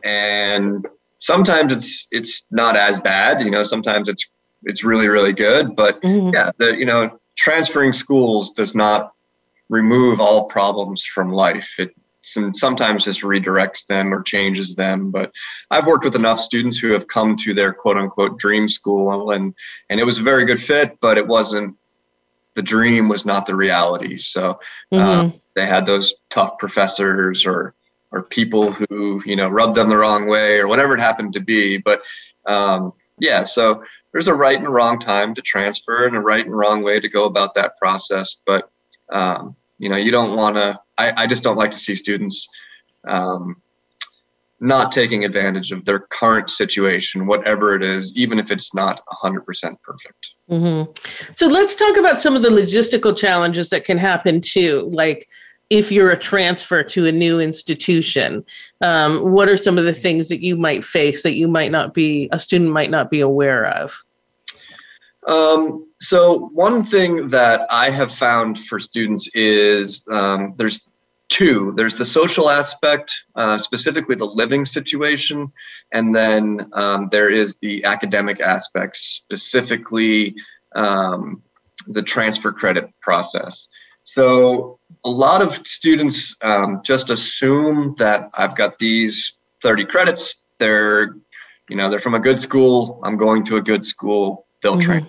[0.02, 4.26] and sometimes it's it's not as bad you know sometimes it's
[4.64, 5.74] it's really really good.
[5.76, 6.34] But mm-hmm.
[6.34, 9.12] yeah, the you know transferring schools does not
[9.68, 11.74] remove all problems from life.
[11.78, 15.10] It sometimes just redirects them or changes them.
[15.10, 15.32] But
[15.70, 19.54] I've worked with enough students who have come to their quote unquote dream school and
[19.88, 21.76] and it was a very good fit, but it wasn't
[22.54, 24.16] the dream was not the reality.
[24.16, 24.60] So
[24.92, 24.98] mm-hmm.
[24.98, 27.74] um, they had those tough professors or
[28.12, 31.40] or people who you know rubbed them the wrong way or whatever it happened to
[31.40, 31.78] be.
[31.78, 32.02] But
[32.46, 36.56] um, yeah, so there's a right and wrong time to transfer and a right and
[36.56, 38.36] wrong way to go about that process.
[38.44, 38.70] But
[39.12, 40.78] um, you know, you don't want to.
[40.98, 42.46] I, I just don't like to see students
[43.08, 43.56] um,
[44.60, 49.42] not taking advantage of their current situation, whatever it is, even if it's not 100%
[49.80, 50.30] perfect.
[50.50, 50.92] Mm-hmm.
[51.32, 55.26] So let's talk about some of the logistical challenges that can happen too, like
[55.70, 58.44] if you're a transfer to a new institution
[58.80, 61.94] um, what are some of the things that you might face that you might not
[61.94, 64.02] be a student might not be aware of
[65.26, 70.80] um, so one thing that i have found for students is um, there's
[71.28, 75.52] two there's the social aspect uh, specifically the living situation
[75.92, 80.34] and then um, there is the academic aspect specifically
[80.74, 81.42] um,
[81.86, 83.68] the transfer credit process
[84.02, 90.36] so a lot of students um, just assume that I've got these 30 credits.
[90.58, 91.16] They're,
[91.68, 93.00] you know, they're from a good school.
[93.04, 94.46] I'm going to a good school.
[94.62, 94.82] They'll mm-hmm.
[94.82, 95.08] train.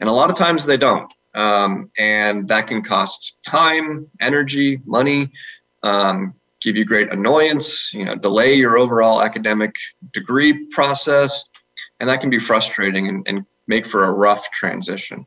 [0.00, 1.12] And a lot of times they don't.
[1.34, 5.30] Um, and that can cost time, energy, money,
[5.82, 9.74] um, give you great annoyance, you know, delay your overall academic
[10.12, 11.44] degree process.
[12.00, 15.26] And that can be frustrating and, and make for a rough transition.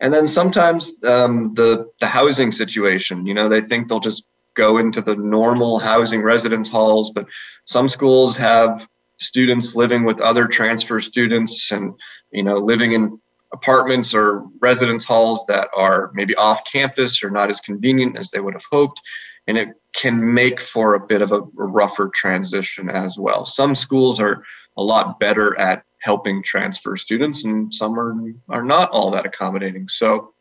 [0.00, 4.78] And then sometimes um, the the housing situation, you know, they think they'll just go
[4.78, 7.26] into the normal housing residence halls, but
[7.64, 8.86] some schools have
[9.18, 11.94] students living with other transfer students and
[12.30, 13.20] you know living in
[13.52, 18.40] apartments or residence halls that are maybe off campus or not as convenient as they
[18.40, 19.00] would have hoped
[19.46, 24.20] and it can make for a bit of a rougher transition as well some schools
[24.20, 24.42] are
[24.76, 28.14] a lot better at helping transfer students, and some are
[28.48, 29.88] are not all that accommodating.
[29.88, 30.32] So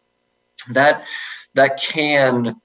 [0.70, 1.04] that
[1.56, 2.56] that can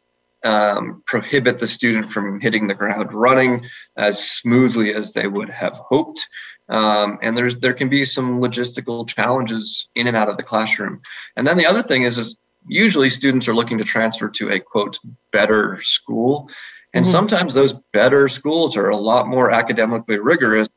[0.44, 5.74] um, prohibit the student from hitting the ground running as smoothly as they would have
[5.74, 6.26] hoped.
[6.68, 11.00] Um, and there's there can be some logistical challenges in and out of the classroom.
[11.36, 14.60] And then the other thing is, is usually students are looking to transfer to a
[14.60, 14.98] quote
[15.32, 16.48] better school.
[16.94, 17.12] And mm-hmm.
[17.12, 20.68] sometimes those better schools are a lot more academically rigorous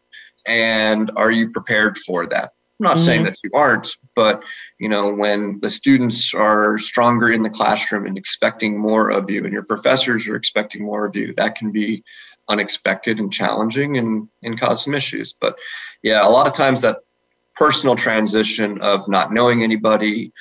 [0.45, 3.05] and are you prepared for that i'm not mm-hmm.
[3.05, 4.43] saying that you aren't but
[4.79, 9.43] you know when the students are stronger in the classroom and expecting more of you
[9.43, 12.03] and your professors are expecting more of you that can be
[12.47, 15.55] unexpected and challenging and, and cause some issues but
[16.03, 16.99] yeah a lot of times that
[17.55, 20.31] personal transition of not knowing anybody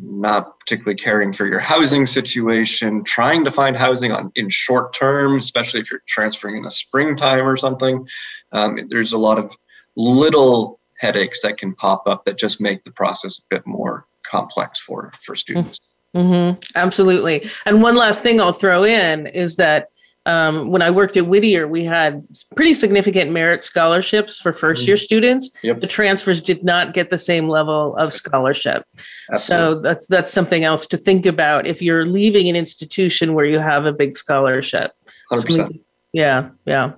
[0.00, 5.38] not particularly caring for your housing situation, trying to find housing on in short term,
[5.38, 8.06] especially if you're transferring in the springtime or something.
[8.52, 9.54] Um, there's a lot of
[9.96, 14.80] little headaches that can pop up that just make the process a bit more complex
[14.80, 15.80] for for students.
[16.14, 16.60] Mm-hmm.
[16.76, 17.48] Absolutely.
[17.66, 19.88] And one last thing I'll throw in is that
[20.26, 24.96] um, when I worked at Whittier, we had pretty significant merit scholarships for first year
[24.96, 25.00] mm.
[25.00, 25.58] students.
[25.62, 25.80] Yep.
[25.80, 28.84] The transfers did not get the same level of scholarship.
[29.30, 29.74] Absolutely.
[29.74, 33.58] So that's that's something else to think about if you're leaving an institution where you
[33.58, 34.92] have a big scholarship.
[35.30, 35.80] 100%.
[36.12, 36.92] yeah, yeah.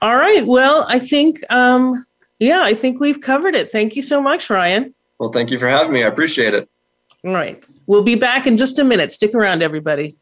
[0.00, 0.46] All right.
[0.46, 2.04] Well, I think um,
[2.38, 3.72] yeah, I think we've covered it.
[3.72, 4.94] Thank you so much, Ryan.
[5.18, 6.04] Well, thank you for having me.
[6.04, 6.68] I appreciate it.
[7.24, 7.62] All right.
[7.86, 9.10] We'll be back in just a minute.
[9.10, 10.16] Stick around, everybody.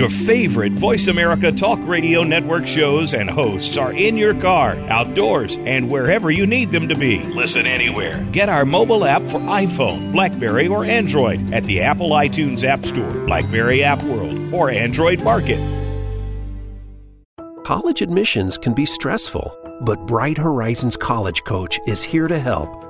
[0.00, 5.58] Your favorite Voice America Talk Radio Network shows and hosts are in your car, outdoors,
[5.66, 7.22] and wherever you need them to be.
[7.24, 8.26] Listen anywhere.
[8.32, 13.12] Get our mobile app for iPhone, Blackberry, or Android at the Apple iTunes App Store,
[13.26, 15.58] Blackberry App World, or Android Market.
[17.66, 22.89] College admissions can be stressful, but Bright Horizons College Coach is here to help.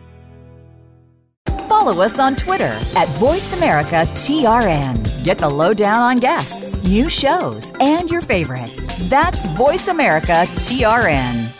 [1.81, 5.23] follow us on Twitter at VoiceAmericaTRN.
[5.23, 8.87] Get the lowdown on guests, new shows, and your favorites.
[9.09, 11.57] That's VoiceAmericaTRN.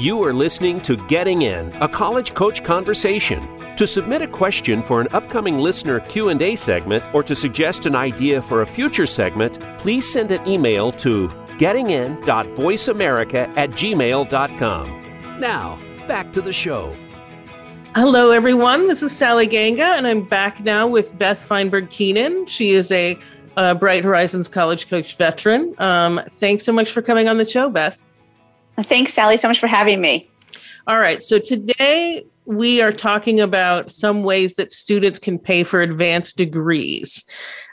[0.00, 3.42] You are listening to Getting In, a college coach conversation.
[3.76, 8.40] To submit a question for an upcoming listener Q&A segment or to suggest an idea
[8.40, 11.28] for a future segment, please send an email to
[11.58, 15.02] gettingin.voiceamerica at gmail.com.
[15.38, 16.94] Now, back to the show.
[17.94, 18.88] Hello, everyone.
[18.88, 22.46] This is Sally Ganga, and I'm back now with Beth Feinberg Keenan.
[22.46, 23.16] She is a
[23.56, 25.74] uh, Bright Horizons College Coach veteran.
[25.78, 28.04] Um, thanks so much for coming on the show, Beth.
[28.80, 30.28] Thanks, Sally, so much for having me.
[30.86, 31.22] All right.
[31.22, 37.24] So today we are talking about some ways that students can pay for advanced degrees.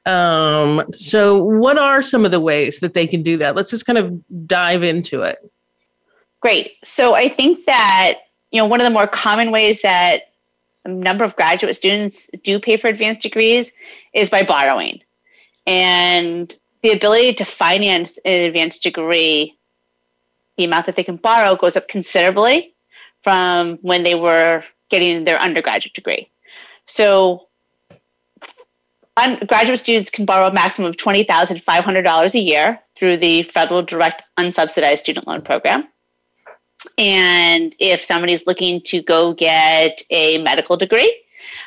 [0.06, 3.56] Um, so, what are some of the ways that they can do that?
[3.56, 5.38] Let's just kind of dive into it.
[6.40, 6.74] Great.
[6.84, 8.20] So, I think that
[8.52, 10.34] you know one of the more common ways that
[10.86, 13.72] a number of graduate students do pay for advanced degrees
[14.14, 15.02] is by borrowing,
[15.68, 19.56] and the ability to finance an advanced degree,
[20.58, 22.74] the amount that they can borrow goes up considerably
[23.22, 26.28] from when they were getting their undergraduate degree.
[26.86, 27.48] So
[29.48, 35.00] graduate students can borrow a maximum of $20,500 a year through the federal direct unsubsidized
[35.00, 35.88] student loan program.
[36.98, 41.16] And if somebody's looking to go get a medical degree,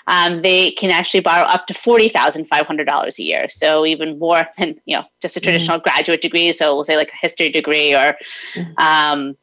[0.07, 3.49] um, they can actually borrow up to $40,500 a year.
[3.49, 5.45] So even more than, you know, just a mm-hmm.
[5.45, 5.85] traditional mm-hmm.
[5.85, 6.53] graduate degree.
[6.53, 8.17] So we'll say like a history degree or
[8.55, 8.73] mm-hmm.
[8.79, 9.37] um,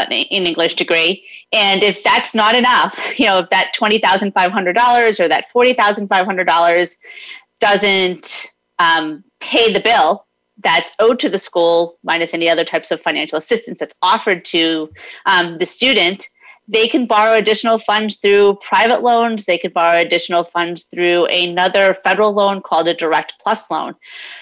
[0.00, 1.24] an English degree.
[1.52, 6.96] And if that's not enough, you know, if that $20,500 or that $40,500
[7.60, 8.46] doesn't
[8.78, 10.26] um, pay the bill
[10.58, 14.90] that's owed to the school, minus any other types of financial assistance that's offered to
[15.26, 16.28] um, the student,
[16.68, 19.44] they can borrow additional funds through private loans.
[19.44, 23.94] They can borrow additional funds through another federal loan called a Direct Plus loan.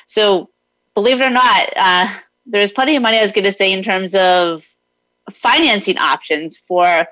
[0.07, 0.50] So,
[0.94, 2.14] believe it or not, uh,
[2.46, 4.66] there's plenty of money, I was going to say, in terms of
[5.30, 7.06] financing options for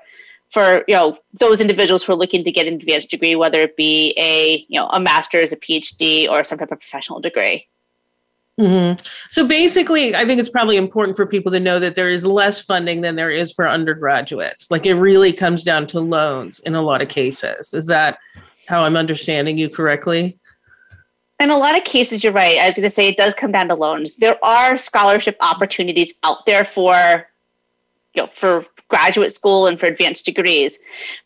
[0.51, 3.75] for you know those individuals who are looking to get an advanced degree, whether it
[3.75, 7.67] be a you know a master's, a PhD, or some type of professional degree.
[8.59, 9.03] Mm-hmm.
[9.29, 12.61] So basically, I think it's probably important for people to know that there is less
[12.61, 14.69] funding than there is for undergraduates.
[14.69, 17.73] Like it really comes down to loans in a lot of cases.
[17.73, 18.19] Is that
[18.67, 20.37] how I'm understanding you correctly?
[21.39, 22.59] In a lot of cases, you're right.
[22.59, 24.17] I was going to say it does come down to loans.
[24.17, 27.25] There are scholarship opportunities out there for
[28.13, 30.79] you know for graduate school and for advanced degrees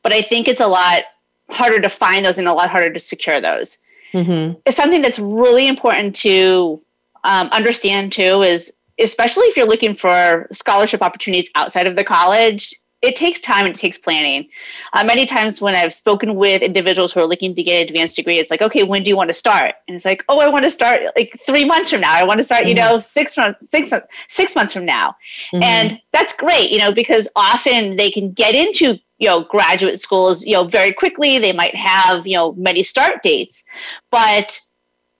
[0.03, 1.03] but i think it's a lot
[1.49, 3.77] harder to find those and a lot harder to secure those
[4.13, 4.57] mm-hmm.
[4.65, 6.81] it's something that's really important to
[7.23, 12.73] um, understand too is especially if you're looking for scholarship opportunities outside of the college
[13.06, 14.49] it takes time and it takes planning.
[14.93, 18.16] Uh, many times when I've spoken with individuals who are looking to get an advanced
[18.16, 19.76] degree, it's like, okay, when do you want to start?
[19.88, 22.14] And it's like, oh, I want to start like three months from now.
[22.14, 22.70] I want to start, mm-hmm.
[22.70, 23.93] you know, six months, six
[24.28, 25.16] six months from now,
[25.53, 25.64] mm-hmm.
[25.64, 30.45] and that's great, you know, because often they can get into you know graduate schools,
[30.45, 31.39] you know, very quickly.
[31.39, 33.64] They might have you know many start dates,
[34.10, 34.60] but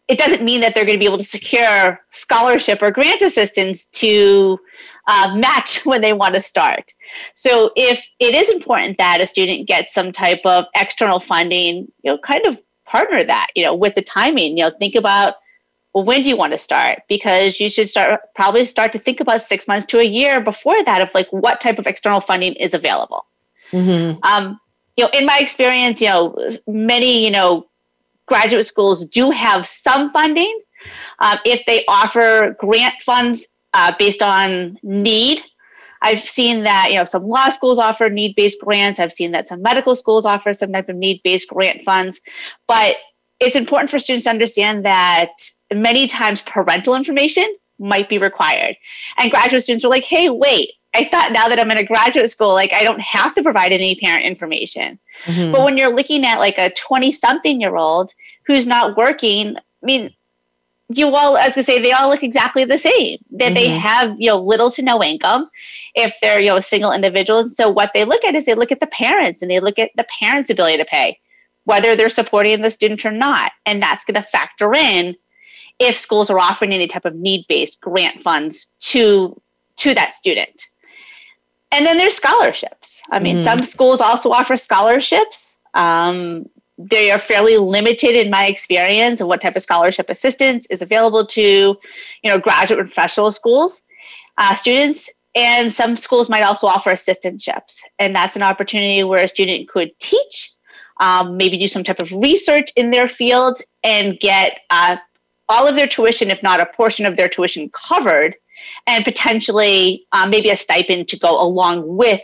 [0.08, 3.86] it doesn't mean that they're going to be able to secure scholarship or grant assistance
[3.86, 4.60] to
[5.08, 6.94] uh, match when they want to start.
[7.34, 12.12] So if it is important that a student gets some type of external funding, you
[12.12, 15.36] know, kind of partner that, you know, with the timing, you know, think about
[15.94, 17.04] well, when do you want to start?
[17.08, 20.84] Because you should start probably start to think about six months to a year before
[20.84, 23.26] that of like what type of external funding is available.
[23.72, 24.20] Mm-hmm.
[24.24, 24.60] Um,
[24.98, 26.38] you know, in my experience, you know,
[26.68, 27.68] many, you know,
[28.26, 30.62] graduate schools do have some funding.
[31.20, 35.42] Um, if they offer grant funds uh, based on need.
[36.02, 39.00] I've seen that you know some law schools offer need-based grants.
[39.00, 42.22] I've seen that some medical schools offer some type of need-based grant funds,
[42.68, 42.96] but
[43.40, 45.32] it's important for students to understand that
[45.74, 48.78] many times parental information might be required.
[49.18, 52.30] And graduate students are like, "Hey, wait, I thought now that I'm in a graduate
[52.30, 54.98] school, like I don't have to provide any parent information.
[55.26, 55.52] Mm-hmm.
[55.52, 58.14] But when you're looking at like a 20 something year old
[58.48, 60.14] who's not working, I mean,
[60.90, 63.18] you all, as I say, they all look exactly the same.
[63.32, 63.54] That mm-hmm.
[63.56, 65.50] they have you know little to no income,
[65.96, 67.56] if they're you know single individuals.
[67.56, 69.92] So what they look at is they look at the parents and they look at
[69.96, 71.20] the parents' ability to pay,
[71.64, 75.16] whether they're supporting the student or not, and that's going to factor in
[75.80, 79.40] if schools are offering any type of need-based grant funds to
[79.78, 80.68] to that student.
[81.72, 83.02] And then there's scholarships.
[83.12, 83.44] I mean, mm-hmm.
[83.44, 85.58] some schools also offer scholarships.
[85.74, 86.48] Um,
[86.78, 91.26] they are fairly limited in my experience of what type of scholarship assistance is available
[91.26, 91.78] to
[92.22, 93.84] you know graduate and professional schools
[94.38, 95.10] uh, students.
[95.36, 97.82] And some schools might also offer assistantships.
[98.00, 100.52] And that's an opportunity where a student could teach
[101.02, 104.96] um, maybe do some type of research in their field and get uh,
[105.50, 108.36] all of their tuition if not a portion of their tuition covered
[108.88, 112.22] and potentially um, maybe a stipend to go along with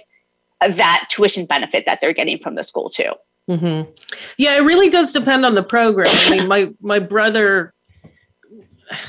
[0.61, 3.11] that tuition benefit that they're getting from the school too
[3.49, 3.91] Mm-hmm.
[4.37, 6.07] Yeah, it really does depend on the program.
[6.09, 7.73] I mean, my my brother,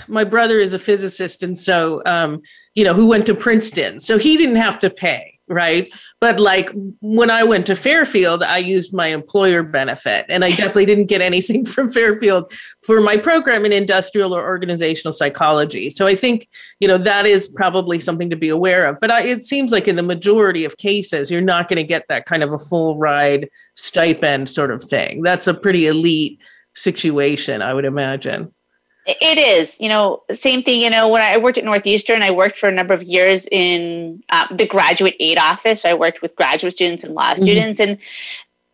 [0.09, 2.43] my brother is a physicist, and so um,
[2.75, 5.93] you know, who went to Princeton, so he didn't have to pay right?
[6.21, 6.71] But like
[7.01, 11.21] when I went to Fairfield, I used my employer benefit, and I definitely didn't get
[11.21, 15.91] anything from Fairfield for my program in industrial or organizational psychology.
[15.91, 16.49] So I think
[16.81, 18.99] you know that is probably something to be aware of.
[19.01, 22.07] But I, it seems like in the majority of cases, you're not going to get
[22.09, 25.23] that kind of a full ride stipend sort of thing.
[25.23, 26.41] That's a pretty elite
[26.75, 28.53] situation, I would imagine.
[29.05, 30.81] It is, you know, same thing.
[30.81, 34.23] You know, when I worked at Northeastern, I worked for a number of years in
[34.29, 35.85] uh, the graduate aid office.
[35.85, 37.43] I worked with graduate students and law mm-hmm.
[37.43, 37.99] students, and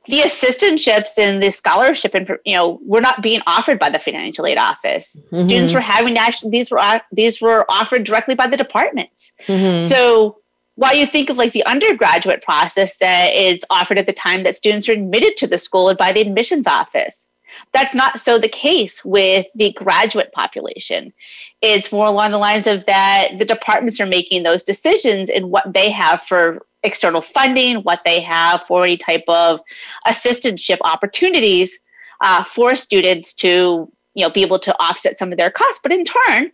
[0.06, 4.46] the assistantships and the scholarship, and you know, were not being offered by the financial
[4.46, 5.18] aid office.
[5.26, 5.46] Mm-hmm.
[5.46, 9.32] Students were having to actually these were these were offered directly by the departments.
[9.46, 9.78] Mm-hmm.
[9.78, 10.38] So
[10.74, 14.56] while you think of like the undergraduate process that is offered at the time that
[14.56, 17.27] students are admitted to the school and by the admissions office
[17.72, 21.12] that's not so the case with the graduate population.
[21.60, 25.72] It's more along the lines of that the departments are making those decisions and what
[25.72, 29.60] they have for external funding, what they have for any type of
[30.06, 31.78] assistantship opportunities
[32.20, 35.80] uh, for students to you know be able to offset some of their costs.
[35.82, 36.50] But in turn,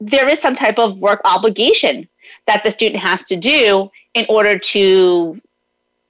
[0.00, 2.08] there is some type of work obligation
[2.46, 5.40] that the student has to do in order to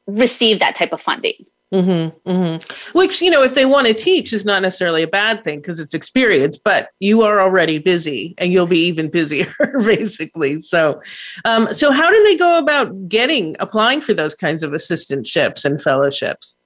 [0.06, 1.44] receive that type of funding.
[1.72, 2.98] Mm-hmm, mm-hmm.
[2.98, 5.78] Which, you know, if they want to teach is not necessarily a bad thing because
[5.78, 10.58] it's experience, but you are already busy and you'll be even busier, basically.
[10.58, 11.00] So,
[11.44, 15.80] um, so how do they go about getting, applying for those kinds of assistantships and
[15.80, 16.56] fellowships?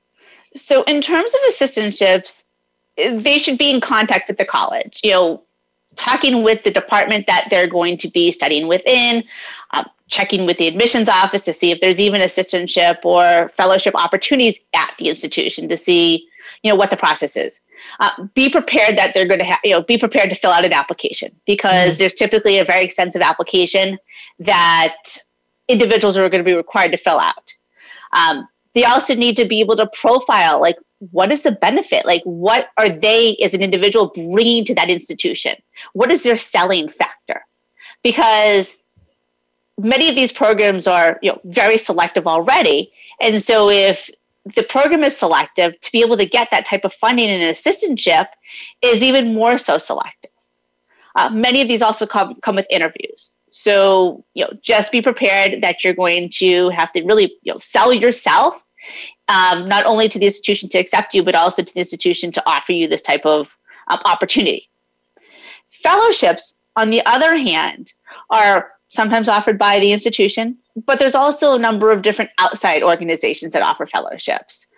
[0.56, 2.44] So, in terms of assistantships,
[2.96, 5.00] they should be in contact with the college.
[5.02, 5.42] You know,
[5.96, 9.24] talking with the department that they're going to be studying within,
[9.72, 14.60] uh, checking with the admissions office to see if there's even assistantship or fellowship opportunities
[14.74, 16.28] at the institution to see
[16.62, 17.60] you know what the process is.
[18.00, 20.64] Uh, be prepared that they're going to have you know be prepared to fill out
[20.64, 21.98] an application because mm-hmm.
[21.98, 23.98] there's typically a very extensive application
[24.38, 24.96] that
[25.68, 27.52] individuals are going to be required to fill out.
[28.12, 30.76] Um, they also need to be able to profile like
[31.10, 32.06] what is the benefit?
[32.06, 35.56] Like what are they as an individual bringing to that institution?
[35.92, 37.44] What is their selling factor?
[38.02, 38.76] Because
[39.78, 42.92] many of these programs are you know very selective already.
[43.20, 44.10] And so if
[44.54, 47.52] the program is selective to be able to get that type of funding and an
[47.52, 48.26] assistantship
[48.82, 50.30] is even more so selective.
[51.16, 53.34] Uh, many of these also come, come with interviews.
[53.50, 57.60] So you know just be prepared that you're going to have to really you know
[57.60, 58.64] sell yourself
[59.28, 62.42] um, not only to the institution to accept you but also to the institution to
[62.46, 63.56] offer you this type of
[63.88, 64.68] um, opportunity.
[65.70, 67.92] Fellowships on the other hand
[68.30, 73.52] are sometimes offered by the institution, but there's also a number of different outside organizations
[73.52, 74.68] that offer fellowships.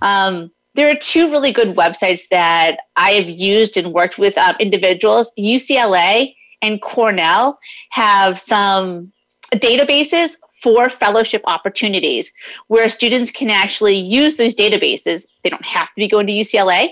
[0.00, 4.56] Um, there are two really good websites that I have used and worked with um,
[4.60, 5.30] individuals.
[5.38, 7.58] UCLA and Cornell
[7.90, 9.12] have some
[9.52, 12.32] databases for fellowship opportunities
[12.68, 15.26] where students can actually use those databases.
[15.42, 16.90] They don't have to be going to UCLA,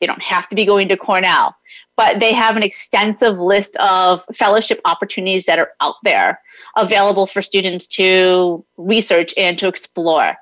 [0.00, 1.56] they don't have to be going to Cornell
[1.96, 6.40] but they have an extensive list of fellowship opportunities that are out there
[6.76, 10.36] available for students to research and to explore.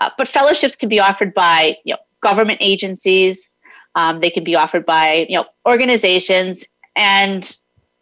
[0.00, 3.50] Uh, but fellowships can be offered by you know, government agencies,
[3.94, 6.64] um, they can be offered by you know, organizations,
[6.94, 7.56] and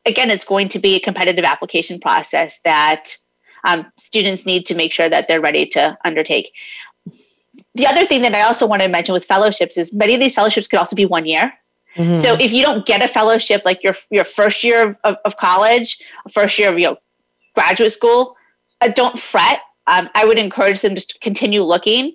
[0.06, 3.16] again, it's going to be a competitive application process that
[3.64, 6.52] um, students need to make sure that they're ready to undertake.
[7.74, 10.34] The other thing that I also want to mention with fellowships is many of these
[10.34, 11.52] fellowships could also be one year.
[11.96, 12.14] Mm-hmm.
[12.14, 15.36] So if you don't get a fellowship like your your first year of, of, of
[15.36, 15.98] college,
[16.30, 16.98] first year of you know,
[17.54, 18.36] graduate school,
[18.80, 19.60] uh, don't fret.
[19.86, 22.12] Um, I would encourage them to continue looking.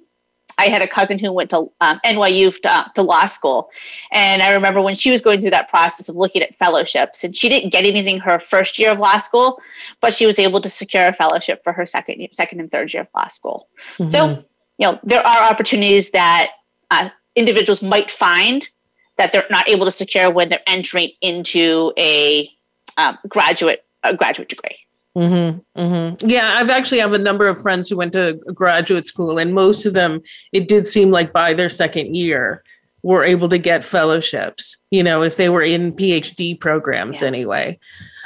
[0.57, 3.69] I had a cousin who went to um, NYU to, uh, to, law school.
[4.11, 7.35] And I remember when she was going through that process of looking at fellowships, and
[7.35, 9.59] she didn't get anything her first year of law school,
[10.01, 13.03] but she was able to secure a fellowship for her second, second and third year
[13.03, 13.67] of law school.
[13.97, 14.09] Mm-hmm.
[14.09, 14.43] So,
[14.77, 16.51] you know, there are opportunities that
[16.91, 18.69] uh, individuals might find
[19.17, 22.49] that they're not able to secure when they're entering into a
[22.97, 24.77] um, graduate a graduate degree.
[25.15, 26.29] Mm-hmm, mm-hmm.
[26.29, 29.85] Yeah, I've actually have a number of friends who went to graduate school, and most
[29.85, 30.21] of them,
[30.53, 32.63] it did seem like by their second year,
[33.03, 34.77] were able to get fellowships.
[34.89, 37.27] You know, if they were in PhD programs, yeah.
[37.27, 37.79] anyway.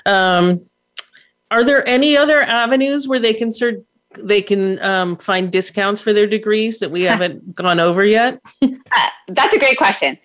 [0.05, 0.63] Um,
[1.49, 3.83] are there any other avenues where they can start?
[4.17, 8.39] They can um, find discounts for their degrees that we haven't gone over yet.
[8.61, 10.19] uh, that's a great question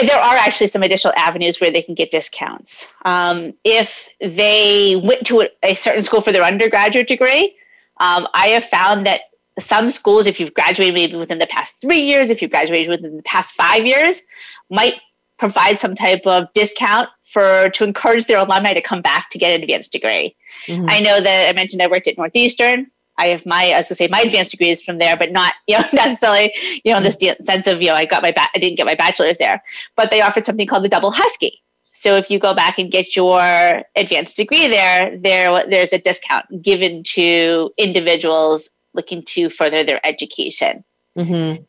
[0.00, 2.92] there are actually some additional avenues where they can get discounts.
[3.04, 7.56] Um, if they went to a, a, certain school for their undergraduate degree,
[7.98, 9.22] um, I have found that
[9.58, 13.16] some schools, if you've graduated maybe within the past three years, if you've graduated within
[13.16, 14.22] the past five years,
[14.70, 15.00] might
[15.38, 19.54] provide some type of discount for to encourage their alumni to come back to get
[19.54, 20.34] an advanced degree.
[20.66, 20.86] Mm-hmm.
[20.88, 22.90] I know that I mentioned I worked at Northeastern.
[23.18, 25.84] I have my, as I say, my advanced degrees from there, but not, you know,
[25.92, 26.52] necessarily,
[26.84, 28.86] you know, in this sense of, you know, I got my, ba- I didn't get
[28.86, 29.62] my bachelor's there,
[29.96, 31.60] but they offered something called the double husky.
[31.92, 36.60] So if you go back and get your advanced degree there, there, there's a discount
[36.60, 40.84] given to individuals looking to further their education.
[41.16, 41.62] Mm-hmm.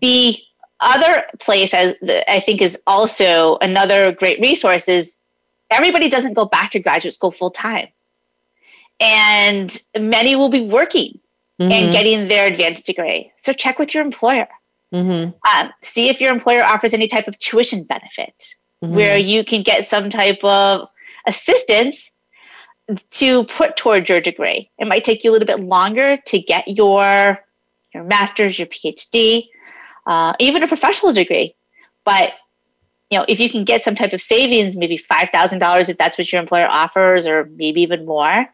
[0.00, 0.36] The
[0.80, 1.94] other place, as
[2.28, 5.16] I think, is also another great resource is
[5.70, 7.88] everybody doesn't go back to graduate school full time
[9.00, 11.18] and many will be working
[11.60, 11.72] mm-hmm.
[11.72, 13.32] and getting their advanced degree.
[13.38, 14.48] So check with your employer.
[14.92, 15.30] Mm-hmm.
[15.58, 18.94] Um, see if your employer offers any type of tuition benefit mm-hmm.
[18.94, 20.88] where you can get some type of
[21.26, 22.10] assistance
[23.10, 24.70] to put towards your degree.
[24.78, 27.44] It might take you a little bit longer to get your
[27.94, 29.48] your master's, your PhD,
[30.06, 31.54] uh, even a professional degree,
[32.04, 32.32] but
[33.12, 36.32] you know if you can get some type of savings maybe $5000 if that's what
[36.32, 38.48] your employer offers or maybe even more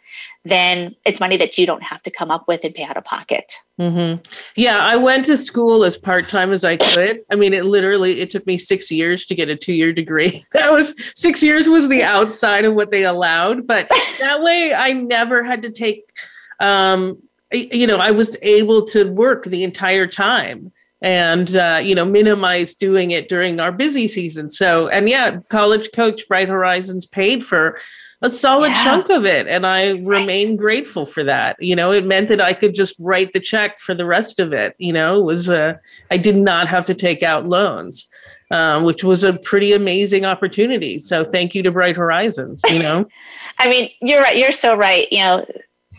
[0.49, 3.05] then it's money that you don't have to come up with and pay out of
[3.05, 3.55] pocket.
[3.79, 4.23] Mm-hmm.
[4.57, 7.21] Yeah, I went to school as part time as I could.
[7.31, 10.43] I mean, it literally it took me six years to get a two year degree.
[10.53, 13.89] That was six years was the outside of what they allowed, but
[14.21, 16.11] that way I never had to take.
[16.59, 22.05] Um, you know, I was able to work the entire time and uh, you know
[22.05, 27.45] minimize doing it during our busy season so and yeah college coach bright horizons paid
[27.45, 27.79] for
[28.21, 28.85] a solid yeah.
[28.85, 29.47] chunk of it.
[29.47, 30.59] And I remain right.
[30.59, 31.57] grateful for that.
[31.61, 34.53] You know, it meant that I could just write the check for the rest of
[34.53, 34.75] it.
[34.79, 35.75] You know, it was a, uh,
[36.11, 38.07] I did not have to take out loans,
[38.51, 40.99] um, which was a pretty amazing opportunity.
[40.99, 43.07] So thank you to Bright Horizons, you know.
[43.59, 44.37] I mean, you're right.
[44.37, 45.07] You're so right.
[45.13, 45.47] You know,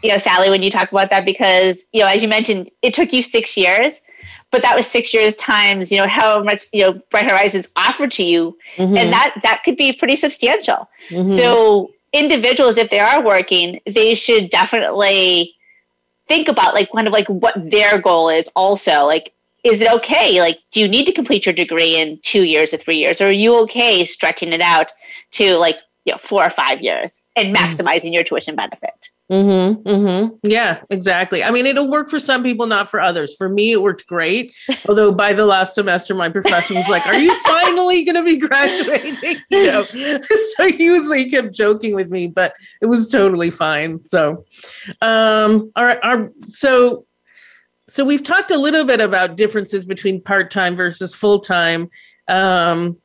[0.04, 2.94] you know, Sally, when you talk about that, because, you know, as you mentioned, it
[2.94, 4.02] took you six years
[4.52, 8.12] but that was six years times you know how much you know bright horizons offered
[8.12, 8.98] to you mm-hmm.
[8.98, 11.28] and that that could be pretty substantial mm-hmm.
[11.28, 15.56] so individuals, if they are working, they should definitely
[16.28, 19.06] think about like kind of like what their goal is also.
[19.06, 19.34] Like,
[19.64, 20.40] is it okay?
[20.40, 23.22] Like, do you need to complete your degree in two years or three years?
[23.22, 24.92] Or are you okay stretching it out
[25.32, 27.64] to like, you know, four or five years and mm-hmm.
[27.64, 28.14] maximizing mm-hmm.
[28.14, 29.10] your tuition benefit?
[29.32, 30.36] Mm-hmm, mm-hmm.
[30.42, 31.44] Yeah, exactly.
[31.44, 33.36] I mean, it'll work for some people, not for others.
[33.38, 34.56] For me, it worked great.
[34.90, 38.38] Although by the last semester, my professor was like, "Are you finally going to be
[38.38, 39.18] graduating?"
[39.50, 43.50] You know, so he was like, he kept joking with me, but it was totally
[43.50, 44.04] fine.
[44.06, 44.46] So,
[45.02, 47.06] um, all right, our, so
[47.90, 51.90] so we've talked a little bit about differences between part time versus full time.
[52.28, 52.98] Um,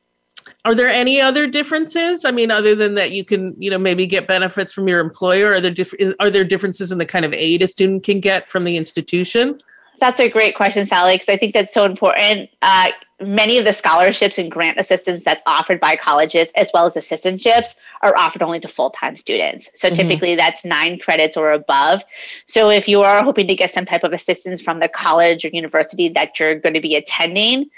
[0.65, 2.25] are there any other differences?
[2.25, 5.53] I mean, other than that, you can, you know, maybe get benefits from your employer.
[5.53, 8.49] Are there diff- are there differences in the kind of aid a student can get
[8.49, 9.59] from the institution?
[9.99, 12.49] That's a great question, Sally, because I think that's so important.
[12.63, 12.91] Uh,
[13.21, 17.75] many of the scholarships and grant assistance that's offered by colleges, as well as assistantships,
[18.01, 19.69] are offered only to full time students.
[19.75, 19.95] So mm-hmm.
[19.95, 22.03] typically that's nine credits or above.
[22.47, 25.49] So if you are hoping to get some type of assistance from the college or
[25.49, 27.69] university that you're going to be attending,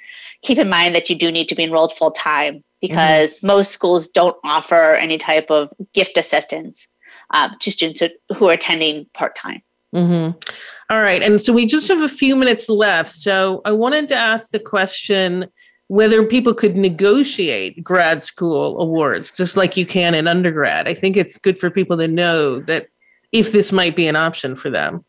[0.42, 3.48] keep in mind that you do need to be enrolled full time because mm-hmm.
[3.48, 6.88] most schools don't offer any type of gift assistance
[7.32, 8.02] um, to students
[8.36, 9.62] who are attending part time.
[9.94, 10.38] Mm-hmm.
[10.90, 11.22] All right.
[11.22, 13.12] And so we just have a few minutes left.
[13.12, 15.48] So I wanted to ask the question
[15.88, 20.88] whether people could negotiate grad school awards just like you can in undergrad.
[20.88, 22.88] I think it's good for people to know that
[23.32, 25.04] if this might be an option for them.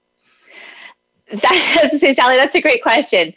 [1.31, 3.35] That's, Sally, that's a great question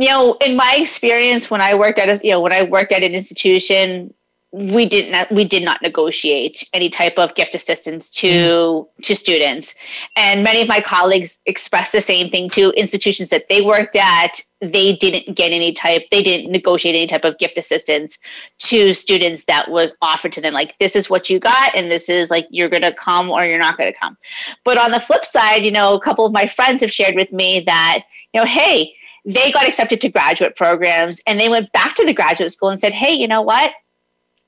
[0.00, 2.90] you know, in my experience, when I work at a, you know, when I work
[2.90, 4.14] at an institution,
[4.52, 8.86] we didn't we did not negotiate any type of gift assistance to mm.
[9.02, 9.76] to students.
[10.16, 14.40] And many of my colleagues expressed the same thing to institutions that they worked at.
[14.60, 18.18] They didn't get any type they didn't negotiate any type of gift assistance
[18.58, 22.08] to students that was offered to them like this is what you got and this
[22.08, 24.16] is like you're going to come or you're not going to come.
[24.64, 27.32] But on the flip side you know a couple of my friends have shared with
[27.32, 28.02] me that
[28.34, 28.94] you know hey
[29.24, 32.80] they got accepted to graduate programs and they went back to the graduate school and
[32.80, 33.72] said hey you know what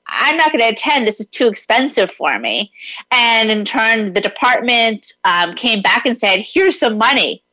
[0.07, 1.07] I'm not going to attend.
[1.07, 2.71] This is too expensive for me.
[3.11, 7.43] And in turn, the department um, came back and said, "Here's some money,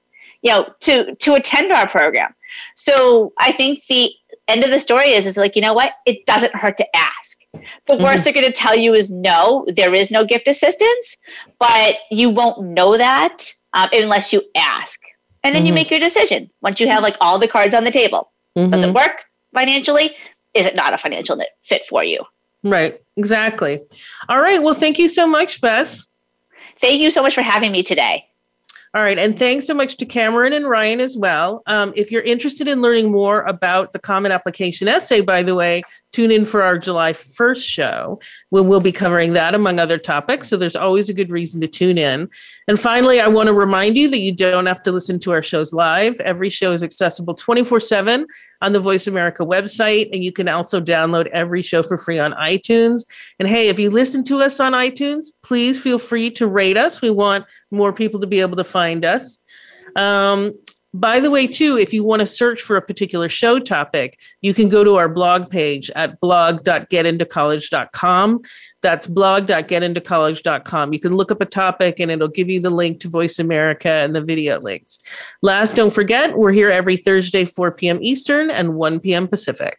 [0.43, 2.35] you know, to to attend our program."
[2.75, 4.13] So I think the
[4.49, 5.93] end of the story is is like you know what?
[6.07, 7.41] It doesn't hurt to ask.
[7.87, 8.03] The mm-hmm.
[8.03, 9.65] worst they're going to tell you is no.
[9.69, 11.17] There is no gift assistance,
[11.59, 15.01] but you won't know that um, unless you ask,
[15.43, 15.69] and then mm-hmm.
[15.69, 18.33] you make your decision once you have like all the cards on the table.
[18.57, 18.71] Mm-hmm.
[18.71, 19.25] Does it work
[19.55, 20.11] financially?
[20.55, 22.25] Is it not a financial fit for you?
[22.63, 23.01] Right.
[23.17, 23.81] Exactly.
[24.29, 24.63] All right.
[24.63, 26.05] Well, thank you so much, Beth.
[26.79, 28.27] Thank you so much for having me today.
[28.93, 29.19] All right.
[29.19, 31.63] And thanks so much to Cameron and Ryan as well.
[31.67, 35.83] Um, if you're interested in learning more about the Common Application Essay, by the way,
[36.13, 38.21] tune in for our July 1st show.
[38.51, 40.49] We will be covering that among other topics.
[40.49, 42.29] So there's always a good reason to tune in.
[42.67, 45.43] And finally, I want to remind you that you don't have to listen to our
[45.43, 46.19] shows live.
[46.21, 48.27] Every show is accessible 24 7
[48.63, 50.13] on the Voice America website.
[50.13, 53.07] And you can also download every show for free on iTunes.
[53.39, 57.01] And hey, if you listen to us on iTunes, please feel free to rate us.
[57.01, 59.39] We want more people to be able to find us.
[59.97, 60.55] Um,
[60.93, 64.53] by the way, too, if you want to search for a particular show topic, you
[64.53, 68.41] can go to our blog page at blog.getintocollege.com.
[68.83, 70.93] That's blog.getintocollege.com.
[70.93, 73.89] You can look up a topic and it'll give you the link to Voice America
[73.89, 74.99] and the video links.
[75.43, 78.01] Last, don't forget, we're here every Thursday, 4 p.m.
[78.03, 79.29] Eastern and 1 p.m.
[79.29, 79.79] Pacific.